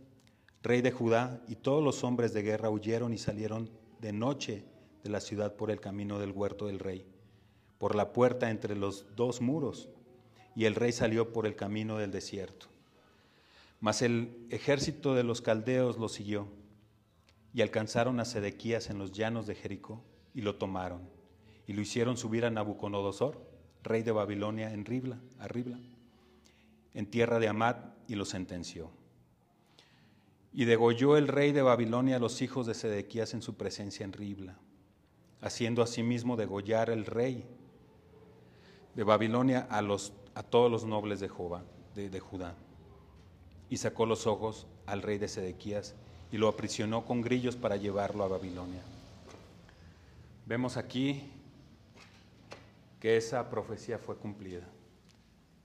rey 0.64 0.82
de 0.82 0.92
Judá, 0.92 1.42
y 1.48 1.56
todos 1.56 1.84
los 1.84 2.04
hombres 2.04 2.34
de 2.34 2.42
guerra 2.42 2.70
huyeron 2.70 3.14
y 3.14 3.18
salieron 3.18 3.70
de 4.00 4.14
noche 4.14 4.64
de 5.04 5.10
la 5.10 5.20
ciudad 5.20 5.56
por 5.56 5.72
el 5.72 5.80
camino 5.80 6.20
del 6.20 6.32
huerto 6.32 6.68
del 6.68 6.80
rey, 6.80 7.06
por 7.78 7.96
la 7.96 8.12
puerta 8.14 8.50
entre 8.50 8.76
los 8.76 9.06
dos 9.16 9.42
muros, 9.42 9.90
y 10.56 10.66
el 10.66 10.76
rey 10.76 10.92
salió 10.92 11.32
por 11.32 11.46
el 11.46 11.56
camino 11.56 11.98
del 11.98 12.12
desierto. 12.12 12.68
Mas 13.80 14.02
el 14.02 14.46
ejército 14.50 15.16
de 15.16 15.24
los 15.24 15.42
caldeos 15.42 15.98
lo 15.98 16.10
siguió, 16.10 16.48
y 17.54 17.62
alcanzaron 17.62 18.20
a 18.20 18.26
Sedequías 18.26 18.90
en 18.90 19.00
los 19.00 19.12
llanos 19.12 19.48
de 19.48 19.56
Jericó, 19.56 20.04
y 20.34 20.42
lo 20.42 20.56
tomaron, 20.56 21.02
y 21.66 21.74
lo 21.74 21.82
hicieron 21.82 22.18
subir 22.18 22.46
a 22.46 22.52
Nabucodonosor, 22.52 23.49
rey 23.84 24.04
de 24.04 24.12
Babilonia, 24.12 24.72
en 24.74 24.86
Ribla, 24.86 25.18
a 25.40 25.48
Ribla, 25.48 25.78
en 26.94 27.06
tierra 27.06 27.40
de 27.40 27.48
Amad, 27.48 27.76
y 28.08 28.16
lo 28.16 28.26
sentenció. 28.26 28.90
Y 30.52 30.66
degolló 30.66 31.16
el 31.16 31.28
rey 31.28 31.52
de 31.52 31.62
Babilonia 31.62 32.16
a 32.16 32.20
los 32.20 32.42
hijos 32.42 32.66
de 32.66 32.74
Sedequías 32.74 33.34
en 33.34 33.42
su 33.42 33.56
presencia 33.56 34.04
en 34.04 34.14
Ribla, 34.14 34.58
haciendo 35.42 35.84
asimismo 35.84 36.36
degollar 36.36 36.90
el 36.90 37.06
rey 37.06 37.46
de 38.96 39.04
Babilonia 39.04 39.68
a, 39.70 39.82
los, 39.82 40.12
a 40.34 40.44
todos 40.44 40.72
los 40.72 40.86
nobles 40.86 41.20
de, 41.20 41.30
Jehová, 41.30 41.64
de 41.96 42.20
Judá. 42.20 42.56
Y 43.70 43.78
sacó 43.78 44.08
los 44.08 44.26
ojos 44.26 44.66
al 44.88 45.04
rey 45.04 45.20
de 45.20 45.28
Sedequías 45.28 45.94
y 46.32 46.38
lo 46.38 46.48
aprisionó 46.48 47.06
con 47.06 47.22
grillos 47.22 47.56
para 47.56 47.78
llevarlo 47.78 48.24
a 48.24 48.28
Babilonia. 48.28 48.82
Vemos 50.46 50.78
aquí 50.78 51.24
que 53.00 53.16
esa 53.16 53.50
profecía 53.50 53.98
fue 53.98 54.18
cumplida. 54.18 54.68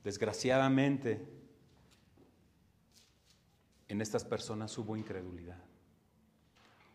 Desgraciadamente, 0.05 1.27
en 3.89 4.01
estas 4.01 4.25
personas 4.25 4.77
hubo 4.79 4.97
incredulidad. 4.97 5.63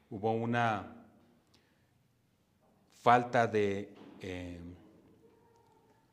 Hubo 0.09 0.31
una 0.31 0.95
falta 2.99 3.47
de, 3.47 3.93
eh, 4.21 4.59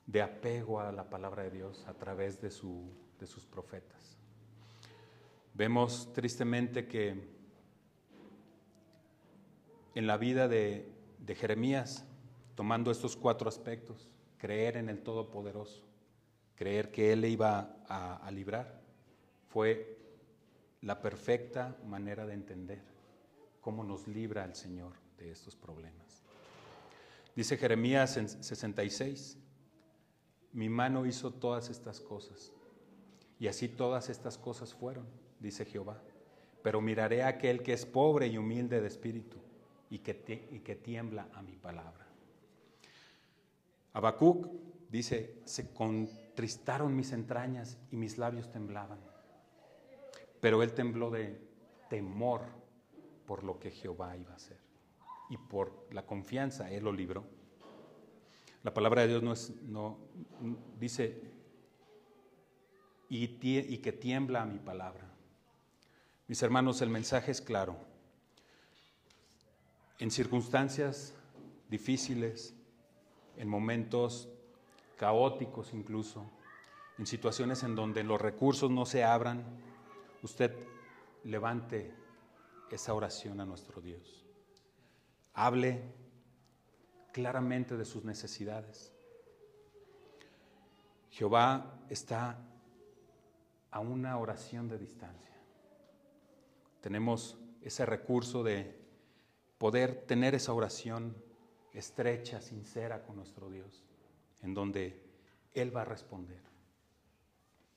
de 0.06 0.22
apego 0.22 0.80
a 0.80 0.92
la 0.92 1.08
palabra 1.08 1.44
de 1.44 1.50
Dios 1.50 1.84
a 1.86 1.94
través 1.94 2.40
de, 2.40 2.50
su, 2.50 2.90
de 3.18 3.26
sus 3.26 3.46
profetas. 3.46 4.16
Vemos 5.54 6.12
tristemente 6.12 6.86
que 6.86 7.36
en 9.94 10.06
la 10.06 10.18
vida 10.18 10.48
de, 10.48 10.92
de 11.18 11.34
Jeremías, 11.34 12.04
tomando 12.54 12.90
estos 12.90 13.16
cuatro 13.16 13.48
aspectos, 13.48 14.10
creer 14.38 14.76
en 14.76 14.88
el 14.88 15.02
Todopoderoso, 15.02 15.82
creer 16.54 16.90
que 16.90 17.12
Él 17.12 17.20
le 17.22 17.28
iba 17.28 17.76
a, 17.88 18.30
librar, 18.30 18.80
fue 19.48 19.98
la 20.82 21.00
perfecta 21.00 21.76
manera 21.86 22.26
de 22.26 22.34
entender 22.34 22.82
cómo 23.60 23.84
nos 23.84 24.06
libra 24.08 24.44
el 24.44 24.54
Señor 24.54 24.92
de 25.18 25.30
estos 25.30 25.56
problemas. 25.56 26.22
Dice 27.34 27.56
Jeremías 27.56 28.16
en 28.16 28.28
66, 28.28 29.38
mi 30.52 30.68
mano 30.68 31.04
hizo 31.06 31.32
todas 31.32 31.68
estas 31.68 32.00
cosas, 32.00 32.52
y 33.38 33.48
así 33.48 33.68
todas 33.68 34.08
estas 34.08 34.38
cosas 34.38 34.72
fueron, 34.74 35.06
dice 35.40 35.64
Jehová. 35.64 36.00
Pero 36.62 36.80
miraré 36.80 37.22
a 37.22 37.28
aquel 37.28 37.62
que 37.62 37.74
es 37.74 37.84
pobre 37.84 38.26
y 38.26 38.38
humilde 38.38 38.80
de 38.80 38.88
espíritu 38.88 39.36
y 39.90 39.98
que, 39.98 40.48
y 40.50 40.60
que 40.60 40.74
tiembla 40.74 41.28
a 41.34 41.42
mi 41.42 41.56
palabra. 41.56 42.05
Habacuc 43.96 44.46
dice, 44.90 45.40
se 45.46 45.72
contristaron 45.72 46.94
mis 46.94 47.12
entrañas 47.12 47.78
y 47.90 47.96
mis 47.96 48.18
labios 48.18 48.52
temblaban. 48.52 48.98
Pero 50.38 50.62
él 50.62 50.74
tembló 50.74 51.10
de 51.10 51.40
temor 51.88 52.42
por 53.24 53.42
lo 53.42 53.58
que 53.58 53.70
Jehová 53.70 54.14
iba 54.18 54.32
a 54.32 54.36
hacer. 54.36 54.58
Y 55.30 55.38
por 55.38 55.88
la 55.92 56.04
confianza, 56.04 56.70
él 56.70 56.84
lo 56.84 56.92
libró. 56.92 57.24
La 58.62 58.74
palabra 58.74 59.00
de 59.00 59.08
Dios 59.08 59.22
no, 59.22 59.32
es, 59.32 59.54
no 59.62 59.96
dice, 60.78 61.18
y, 63.08 63.24
y 63.40 63.78
que 63.78 63.92
tiembla 63.92 64.42
a 64.42 64.44
mi 64.44 64.58
palabra. 64.58 65.10
Mis 66.28 66.42
hermanos, 66.42 66.82
el 66.82 66.90
mensaje 66.90 67.30
es 67.30 67.40
claro. 67.40 67.78
En 69.98 70.10
circunstancias 70.10 71.14
difíciles, 71.70 72.55
en 73.36 73.48
momentos 73.48 74.28
caóticos 74.96 75.72
incluso, 75.72 76.30
en 76.98 77.06
situaciones 77.06 77.62
en 77.62 77.74
donde 77.74 78.02
los 78.02 78.20
recursos 78.20 78.70
no 78.70 78.86
se 78.86 79.04
abran, 79.04 79.44
usted 80.22 80.54
levante 81.24 81.92
esa 82.70 82.94
oración 82.94 83.40
a 83.40 83.44
nuestro 83.44 83.80
Dios. 83.80 84.24
Hable 85.34 85.82
claramente 87.12 87.76
de 87.76 87.84
sus 87.84 88.04
necesidades. 88.04 88.92
Jehová 91.10 91.80
está 91.88 92.38
a 93.70 93.80
una 93.80 94.18
oración 94.18 94.68
de 94.68 94.78
distancia. 94.78 95.34
Tenemos 96.80 97.38
ese 97.62 97.84
recurso 97.84 98.42
de 98.42 98.78
poder 99.58 100.06
tener 100.06 100.34
esa 100.34 100.52
oración 100.52 101.16
estrecha, 101.78 102.40
sincera 102.40 103.02
con 103.02 103.16
nuestro 103.16 103.50
Dios, 103.50 103.82
en 104.42 104.54
donde 104.54 105.02
Él 105.52 105.74
va 105.74 105.82
a 105.82 105.84
responder. 105.84 106.40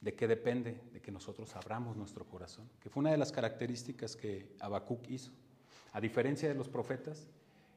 ¿De 0.01 0.15
qué 0.15 0.27
depende? 0.27 0.81
De 0.93 1.01
que 1.01 1.11
nosotros 1.11 1.53
abramos 1.55 1.97
nuestro 1.97 2.25
corazón, 2.25 2.69
que 2.79 2.89
fue 2.89 3.01
una 3.01 3.11
de 3.11 3.17
las 3.17 3.31
características 3.31 4.15
que 4.15 4.55
Habacuc 4.59 5.09
hizo. 5.09 5.31
A 5.91 5.99
diferencia 5.99 6.47
de 6.47 6.55
los 6.55 6.69
profetas, 6.69 7.27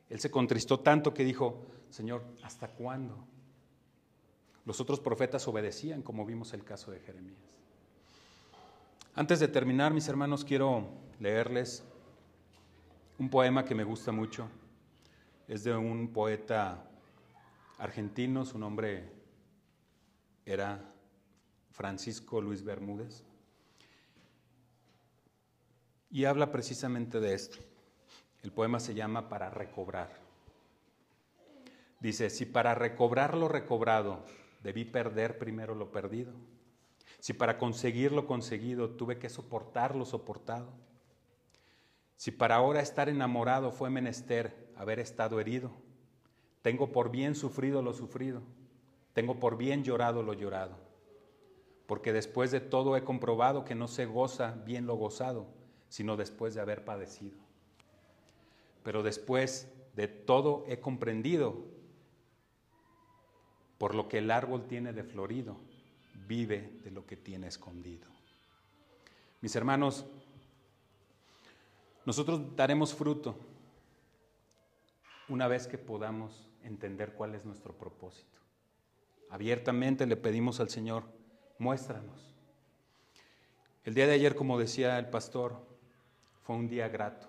él 0.09 0.21
se 0.21 0.31
contristó 0.31 0.79
tanto 0.81 1.13
que 1.13 1.25
dijo, 1.25 1.67
Señor, 1.91 2.23
¿hasta 2.43 2.69
cuándo? 2.69 3.27
Los 4.65 4.81
otros 4.81 5.01
profetas 5.01 5.49
obedecían, 5.49 6.03
como 6.03 6.25
vimos 6.25 6.53
el 6.53 6.63
caso 6.63 6.93
de 6.93 7.01
Jeremías. 7.01 7.41
Antes 9.15 9.41
de 9.41 9.49
terminar, 9.49 9.93
mis 9.93 10.07
hermanos, 10.07 10.45
quiero 10.45 10.87
leerles 11.19 11.83
un 13.19 13.29
poema 13.29 13.65
que 13.65 13.75
me 13.75 13.85
gusta 13.85 14.13
mucho 14.13 14.49
es 15.49 15.65
de 15.65 15.75
un 15.75 16.13
poeta 16.13 16.89
argentino, 17.79 18.45
su 18.45 18.59
nombre 18.59 19.11
era 20.45 20.93
Francisco 21.71 22.41
Luis 22.41 22.63
Bermúdez, 22.63 23.25
y 26.11 26.27
habla 26.27 26.53
precisamente 26.53 27.21
de 27.21 27.35
esto. 27.35 27.59
El 28.43 28.53
poema 28.53 28.81
se 28.81 28.95
llama 28.95 29.29
Para 29.29 29.51
recobrar. 29.51 30.21
Dice, 32.01 32.31
si 32.31 32.45
para 32.45 32.75
recobrar 32.75 33.37
lo 33.37 33.49
recobrado 33.49 34.25
debí 34.63 34.85
perder 34.85 35.39
primero 35.39 35.75
lo 35.75 35.91
perdido, 35.91 36.33
si 37.19 37.33
para 37.33 37.57
conseguir 37.57 38.13
lo 38.13 38.27
conseguido 38.27 38.91
tuve 38.91 39.19
que 39.19 39.29
soportar 39.29 39.95
lo 39.95 40.05
soportado, 40.05 40.73
si 42.17 42.31
para 42.31 42.57
ahora 42.57 42.81
estar 42.81 43.09
enamorado 43.09 43.73
fue 43.73 43.91
menester 43.91 44.62
haber 44.77 44.99
estado 44.99 45.41
herido, 45.41 45.71
Tengo 46.63 46.93
por 46.93 47.11
bien 47.11 47.35
sufrido 47.35 47.83
lo 47.83 47.93
sufrido. 47.93 48.41
Tengo 49.15 49.41
por 49.41 49.57
bien 49.57 49.83
llorado 49.83 50.23
lo 50.23 50.33
llorado. 50.33 50.77
Porque 51.87 52.13
después 52.13 52.51
de 52.53 52.61
todo 52.61 52.97
he 52.97 53.03
comprobado 53.03 53.65
que 53.65 53.75
no 53.75 53.89
se 53.89 54.07
goza 54.07 54.53
bien 54.65 54.87
lo 54.87 54.95
gozado, 54.95 55.47
sino 55.89 56.17
después 56.17 56.55
de 56.55 56.61
haber 56.61 56.85
padecido. 56.85 57.37
Pero 58.85 59.03
después 59.03 59.69
de 59.97 60.09
todo 60.09 60.65
he 60.69 60.79
comprendido 60.79 61.67
por 63.77 63.97
lo 63.97 64.09
que 64.09 64.19
el 64.19 64.31
árbol 64.31 64.67
tiene 64.69 64.93
de 64.93 65.03
florido, 65.03 65.57
vive 66.29 66.81
de 66.85 66.93
lo 66.93 67.05
que 67.05 67.17
tiene 67.17 67.49
escondido. 67.49 68.07
Mis 69.41 69.57
hermanos, 69.57 70.07
nosotros 72.07 72.55
daremos 72.55 72.95
fruto 72.95 73.37
una 75.33 75.49
vez 75.49 75.67
que 75.67 75.79
podamos 75.79 76.51
entender 76.63 77.15
cuál 77.15 77.35
es 77.35 77.47
nuestro 77.47 77.73
propósito. 77.73 78.39
Abiertamente 79.31 80.07
le 80.07 80.17
pedimos 80.17 80.61
al 80.61 80.69
Señor, 80.69 81.05
muéstranos. 81.59 82.35
El 83.83 83.95
día 83.95 84.07
de 84.07 84.13
ayer, 84.13 84.35
como 84.35 84.59
decía 84.59 84.99
el 84.99 85.09
pastor, 85.09 85.67
fue 86.43 86.57
un 86.57 86.69
día 86.69 86.89
grato. 86.89 87.29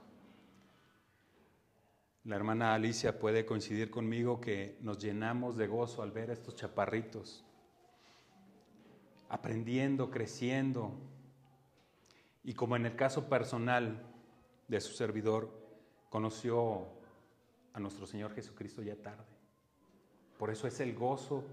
La 2.26 2.36
hermana 2.36 2.74
Alicia 2.74 3.20
puede 3.20 3.46
coincidir 3.46 3.90
conmigo 3.90 4.42
que 4.42 4.78
nos 4.82 5.00
llenamos 5.00 5.56
de 5.56 5.68
gozo 5.68 6.04
al 6.04 6.12
ver 6.12 6.30
a 6.30 6.34
estos 6.34 6.58
chaparritos, 6.58 7.46
aprendiendo, 9.30 10.12
creciendo. 10.12 10.92
Y 12.44 12.54
como 12.54 12.76
en 12.76 12.86
el 12.86 12.98
caso 12.98 13.30
personal 13.30 14.04
de 14.68 14.82
su 14.82 14.94
servidor, 14.94 15.50
conoció 16.10 17.02
a 17.74 17.80
nuestro 17.80 18.06
Señor 18.06 18.34
Jesucristo 18.34 18.82
ya 18.82 18.96
tarde. 18.96 19.26
Por 20.38 20.50
eso 20.50 20.68
es 20.68 20.80
el 20.80 20.94
gozo 20.94 21.44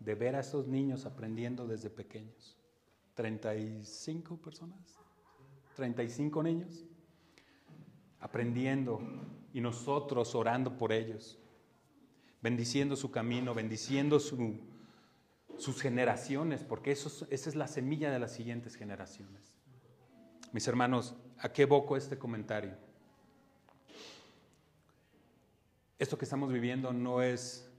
de 0.00 0.14
ver 0.14 0.36
a 0.36 0.40
estos 0.40 0.66
niños 0.66 1.06
aprendiendo 1.06 1.66
desde 1.66 1.90
pequeños. 1.90 2.56
35 3.14 4.36
personas, 4.36 4.98
35 5.76 6.42
niños, 6.42 6.84
aprendiendo 8.20 9.00
y 9.52 9.60
nosotros 9.60 10.34
orando 10.34 10.76
por 10.78 10.92
ellos, 10.92 11.38
bendiciendo 12.40 12.96
su 12.96 13.10
camino, 13.10 13.54
bendiciendo 13.54 14.18
sus 14.20 15.82
generaciones, 15.82 16.64
porque 16.64 16.92
eso, 16.92 17.26
esa 17.30 17.48
es 17.48 17.56
la 17.56 17.68
semilla 17.68 18.10
de 18.10 18.18
las 18.18 18.32
siguientes 18.32 18.76
generaciones. 18.76 19.54
Mis 20.52 20.66
hermanos, 20.66 21.14
¿a 21.38 21.52
qué 21.52 21.62
evoco 21.62 21.96
este 21.96 22.18
comentario? 22.18 22.89
Esto 26.00 26.16
que 26.16 26.24
estamos 26.24 26.50
viviendo 26.50 26.94
no 26.94 27.20
es 27.20 27.70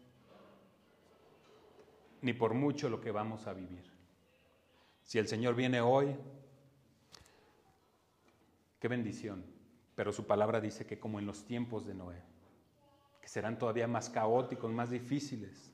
ni 2.21 2.33
por 2.33 2.53
mucho 2.53 2.87
lo 2.87 3.01
que 3.01 3.09
vamos 3.09 3.47
a 3.47 3.53
vivir. 3.53 3.83
Si 5.03 5.17
el 5.17 5.27
Señor 5.27 5.55
viene 5.55 5.81
hoy, 5.81 6.15
qué 8.79 8.87
bendición. 8.87 9.43
Pero 9.95 10.13
su 10.13 10.27
palabra 10.27 10.61
dice 10.61 10.85
que 10.85 10.99
como 10.99 11.17
en 11.17 11.25
los 11.25 11.45
tiempos 11.45 11.87
de 11.87 11.95
Noé, 11.95 12.21
que 13.19 13.27
serán 13.27 13.57
todavía 13.57 13.87
más 13.87 14.07
caóticos, 14.11 14.71
más 14.71 14.91
difíciles. 14.91 15.71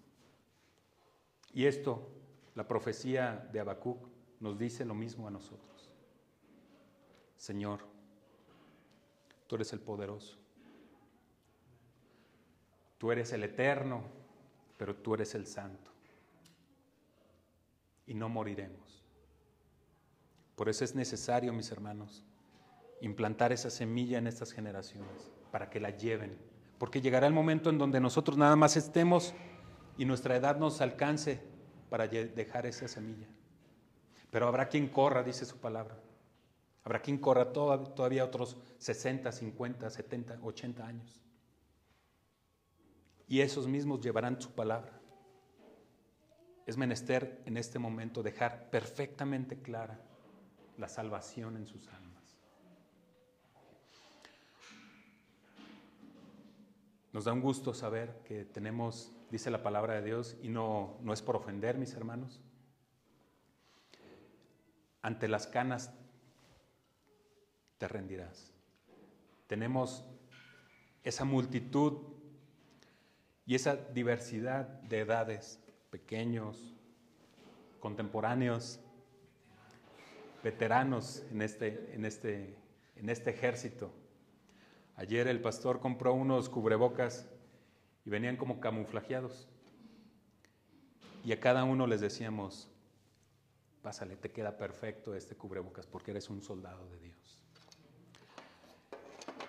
Y 1.54 1.66
esto, 1.66 2.10
la 2.56 2.66
profecía 2.66 3.50
de 3.52 3.60
Habacuc, 3.60 4.08
nos 4.40 4.58
dice 4.58 4.86
lo 4.86 4.96
mismo 4.96 5.28
a 5.28 5.32
nosotros. 5.32 5.92
Señor, 7.36 7.82
tú 9.48 9.56
eres 9.56 9.74
el 9.74 9.82
poderoso. 9.82 10.47
Tú 12.98 13.12
eres 13.12 13.32
el 13.34 13.44
eterno, 13.44 14.04
pero 14.78 14.96
tú 14.96 15.14
eres 15.14 15.36
el 15.36 15.46
santo. 15.48 15.92
Y 18.06 18.14
no 18.14 18.30
moriremos. 18.30 19.04
Por 20.56 20.70
eso 20.70 20.84
es 20.84 20.96
necesario, 20.96 21.54
mis 21.54 21.72
hermanos, 21.72 22.24
implantar 23.02 23.52
esa 23.52 23.70
semilla 23.70 24.18
en 24.18 24.28
estas 24.28 24.52
generaciones, 24.52 25.32
para 25.52 25.70
que 25.70 25.80
la 25.80 25.92
lleven. 25.92 26.38
Porque 26.80 27.02
llegará 27.02 27.28
el 27.28 27.34
momento 27.34 27.70
en 27.70 27.78
donde 27.78 28.00
nosotros 28.00 28.38
nada 28.38 28.56
más 28.56 28.78
estemos 28.78 29.34
y 29.98 30.06
nuestra 30.06 30.36
edad 30.36 30.58
nos 30.58 30.82
alcance 30.82 31.42
para 31.90 32.08
dejar 32.08 32.66
esa 32.66 32.88
semilla. 32.88 33.28
Pero 34.32 34.48
habrá 34.48 34.68
quien 34.68 34.88
corra, 34.90 35.24
dice 35.24 35.46
su 35.46 35.58
palabra. 35.58 35.98
Habrá 36.84 37.02
quien 37.02 37.18
corra 37.18 37.52
todavía 37.52 38.24
otros 38.26 38.58
60, 38.78 39.32
50, 39.32 39.90
70, 39.90 40.40
80 40.42 40.88
años. 40.88 41.22
Y 43.28 43.42
esos 43.42 43.68
mismos 43.68 44.02
llevarán 44.02 44.42
su 44.42 44.52
palabra. 44.52 45.00
Es 46.66 46.78
menester 46.78 47.42
en 47.46 47.58
este 47.58 47.80
momento 47.80 48.24
dejar 48.24 48.70
perfectamente 48.70 49.62
clara 49.62 50.00
la 50.78 50.88
salvación 50.88 51.58
en 51.58 51.66
sus 51.66 51.88
almas. 51.90 52.08
Nos 57.14 57.26
da 57.26 57.34
un 57.34 57.42
gusto 57.42 57.74
saber 57.74 58.22
que 58.26 58.46
tenemos, 58.46 59.12
dice 59.32 59.50
la 59.50 59.64
palabra 59.64 59.96
de 59.96 60.04
Dios, 60.04 60.38
y 60.42 60.50
no, 60.50 60.98
no 61.02 61.14
es 61.14 61.22
por 61.22 61.36
ofender, 61.36 61.78
mis 61.78 61.94
hermanos. 61.94 62.42
Ante 65.02 65.28
las 65.28 65.48
canas 65.48 65.94
te 67.78 67.88
rendirás. 67.88 68.54
Tenemos 69.48 70.06
esa 71.04 71.24
multitud 71.24 72.17
y 73.48 73.56
esa 73.56 73.76
diversidad 73.76 74.68
de 74.84 75.00
edades, 75.00 75.60
pequeños, 75.90 76.76
contemporáneos, 77.80 78.80
veteranos 80.44 81.24
en 81.32 81.42
este, 81.42 81.96
en 81.96 82.06
este, 82.06 82.56
en 82.96 83.10
este 83.10 83.32
ejército 83.32 83.92
Ayer 84.98 85.28
el 85.28 85.40
pastor 85.40 85.80
compró 85.80 86.16
unos 86.16 86.50
cubrebocas 86.50 87.28
y 88.04 88.10
venían 88.10 88.36
como 88.36 88.60
camuflajeados. 88.60 89.48
Y 91.24 91.32
a 91.34 91.40
cada 91.40 91.66
uno 91.66 91.86
les 91.86 92.02
decíamos, 92.02 92.68
pásale, 93.84 94.16
te 94.16 94.32
queda 94.32 94.58
perfecto 94.58 95.14
este 95.14 95.36
cubrebocas 95.36 95.86
porque 95.86 96.12
eres 96.12 96.32
un 96.32 96.42
soldado 96.42 96.90
de 96.90 97.00
Dios. 97.00 97.44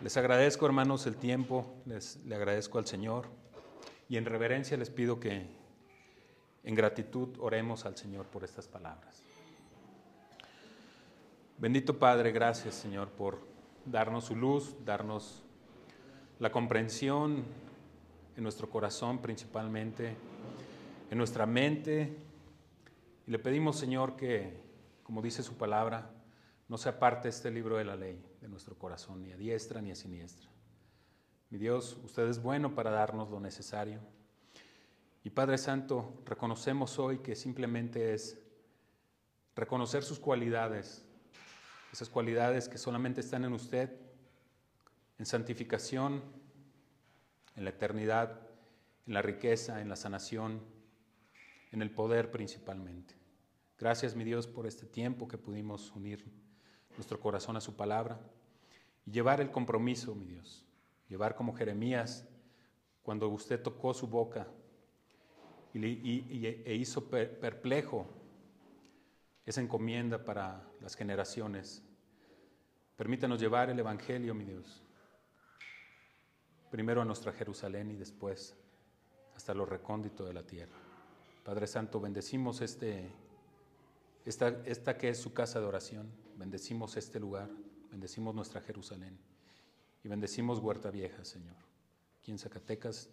Les 0.03 0.18
agradezco, 0.18 0.66
hermanos, 0.66 1.07
el 1.07 1.16
tiempo, 1.16 1.82
les, 1.86 2.16
le 2.26 2.34
agradezco 2.34 2.76
al 2.76 2.86
Señor 2.86 3.26
y 4.09 4.17
en 4.17 4.25
reverencia 4.25 4.77
les 4.77 4.91
pido 4.91 5.21
que 5.21 5.47
en 6.65 6.75
gratitud 6.75 7.29
oremos 7.39 7.85
al 7.85 7.97
Señor 7.97 8.27
por 8.27 8.45
estas 8.45 8.67
palabras. 8.67 9.23
Bendito 11.59 11.99
Padre, 11.99 12.33
gracias, 12.33 12.75
Señor, 12.75 13.09
por 13.09 13.41
darnos 13.85 14.25
su 14.25 14.37
luz, 14.37 14.77
darnos 14.85 15.43
la 16.39 16.53
comprensión 16.53 17.45
en 18.37 18.43
nuestro 18.43 18.71
corazón 18.71 19.19
principalmente, 19.19 20.17
en 21.11 21.19
nuestra 21.19 21.47
mente. 21.47 22.17
Y 23.27 23.31
le 23.31 23.39
pedimos, 23.39 23.77
Señor, 23.77 24.17
que, 24.17 24.63
como 25.03 25.21
dice 25.21 25.43
su 25.43 25.57
palabra, 25.57 26.11
no 26.69 26.79
se 26.79 26.89
aparte 26.89 27.29
este 27.29 27.51
libro 27.51 27.77
de 27.77 27.85
la 27.85 27.97
ley 27.97 28.23
de 28.41 28.49
nuestro 28.49 28.77
corazón, 28.77 29.23
ni 29.23 29.33
a 29.33 29.37
diestra 29.37 29.81
ni 29.81 29.91
a 29.91 29.97
siniestra. 29.97 30.49
Mi 31.51 31.57
Dios, 31.57 31.99
usted 32.05 32.28
es 32.28 32.42
bueno 32.42 32.74
para 32.74 32.90
darnos 32.90 33.30
lo 33.30 33.40
necesario. 33.40 34.01
Y 35.24 35.30
Padre 35.30 35.57
Santo, 35.57 36.20
reconocemos 36.26 36.99
hoy 36.99 37.18
que 37.18 37.34
simplemente 37.34 38.12
es 38.12 38.38
reconocer 39.57 40.05
sus 40.05 40.18
cualidades, 40.18 41.07
esas 41.90 42.11
cualidades 42.11 42.68
que 42.68 42.76
solamente 42.76 43.22
están 43.22 43.44
en 43.44 43.55
usted, 43.55 43.90
en 45.18 45.24
santificación, 45.24 46.22
en 47.57 47.64
la 47.64 47.70
eternidad, 47.70 48.40
en 49.07 49.14
la 49.14 49.22
riqueza, 49.22 49.80
en 49.80 49.88
la 49.88 49.96
sanación, 49.96 50.62
en 51.72 51.80
el 51.80 51.90
poder 51.90 52.30
principalmente. 52.30 53.14
Gracias, 53.78 54.14
mi 54.14 54.24
Dios, 54.24 54.46
por 54.46 54.66
este 54.66 54.84
tiempo 54.84 55.28
que 55.28 55.38
pudimos 55.38 55.90
unir 55.92 56.24
nuestro 56.96 57.18
corazón 57.18 57.57
a 57.57 57.61
su 57.62 57.74
palabra 57.74 58.20
y 59.07 59.12
llevar 59.12 59.40
el 59.40 59.51
compromiso, 59.51 60.14
mi 60.14 60.26
Dios, 60.26 60.68
llevar 61.09 61.35
como 61.35 61.55
Jeremías 61.55 62.27
cuando 63.03 63.29
usted 63.29 63.63
tocó 63.63 63.95
su 63.95 64.07
boca 64.07 64.47
y, 65.73 66.47
e 66.47 66.75
hizo 66.75 67.09
perplejo 67.09 68.07
esa 69.47 69.61
encomienda 69.61 70.25
para 70.25 70.63
las 70.81 70.95
generaciones. 70.95 71.83
Permítanos 72.97 73.41
llevar 73.41 73.71
el 73.71 73.79
Evangelio, 73.79 74.35
mi 74.35 74.45
Dios, 74.45 74.83
primero 76.71 77.01
a 77.01 77.05
nuestra 77.05 77.33
Jerusalén 77.33 77.91
y 77.91 77.97
después 77.97 78.55
hasta 79.35 79.55
lo 79.55 79.65
recóndito 79.65 80.25
de 80.25 80.35
la 80.35 80.43
tierra. 80.43 80.77
Padre 81.45 81.67
Santo, 81.67 82.01
bendecimos 82.01 82.61
este, 82.61 83.09
esta, 84.27 84.49
esta 84.67 84.99
que 84.99 85.11
es 85.11 85.19
su 85.19 85.33
casa 85.33 85.61
de 85.61 85.67
oración, 85.67 86.11
bendecimos 86.37 86.97
este 86.97 87.21
lugar, 87.21 87.49
bendecimos 87.91 88.35
nuestra 88.35 88.61
Jerusalén 88.61 89.19
y 90.03 90.09
bendecimos 90.09 90.59
Huerta 90.59 90.90
Vieja, 90.90 91.24
Señor. 91.24 91.57
Aquí 92.18 92.30
en 92.30 92.38
Zacatecas 92.38 93.09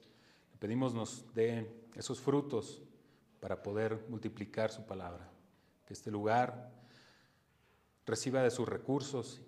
Le 0.51 0.57
pedimos 0.57 0.93
nos 0.93 1.25
dé 1.33 1.69
esos 1.95 2.19
frutos 2.19 2.81
para 3.39 3.61
poder 3.61 4.05
multiplicar 4.09 4.71
su 4.71 4.85
palabra. 4.85 5.29
Que 5.85 5.93
este 5.93 6.11
lugar 6.11 6.71
reciba 8.05 8.41
de 8.41 8.51
sus 8.51 8.67
recursos 8.67 9.41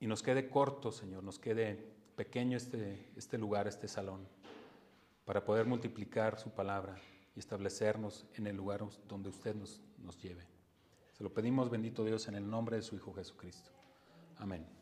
y 0.00 0.06
nos 0.06 0.22
quede 0.22 0.48
corto, 0.48 0.92
Señor, 0.92 1.22
nos 1.22 1.38
quede 1.38 1.92
pequeño 2.16 2.56
este, 2.56 3.10
este 3.16 3.38
lugar, 3.38 3.66
este 3.66 3.88
salón, 3.88 4.26
para 5.24 5.44
poder 5.44 5.66
multiplicar 5.66 6.38
su 6.38 6.50
palabra 6.50 6.96
y 7.34 7.38
establecernos 7.38 8.26
en 8.34 8.46
el 8.46 8.56
lugar 8.56 8.84
donde 9.08 9.28
usted 9.28 9.54
nos, 9.54 9.80
nos 9.98 10.18
lleve. 10.20 10.46
Se 11.12 11.22
lo 11.22 11.32
pedimos, 11.32 11.70
bendito 11.70 12.04
Dios, 12.04 12.28
en 12.28 12.34
el 12.34 12.48
nombre 12.48 12.76
de 12.76 12.82
su 12.82 12.96
Hijo 12.96 13.12
Jesucristo. 13.14 13.70
Amén. 14.38 14.81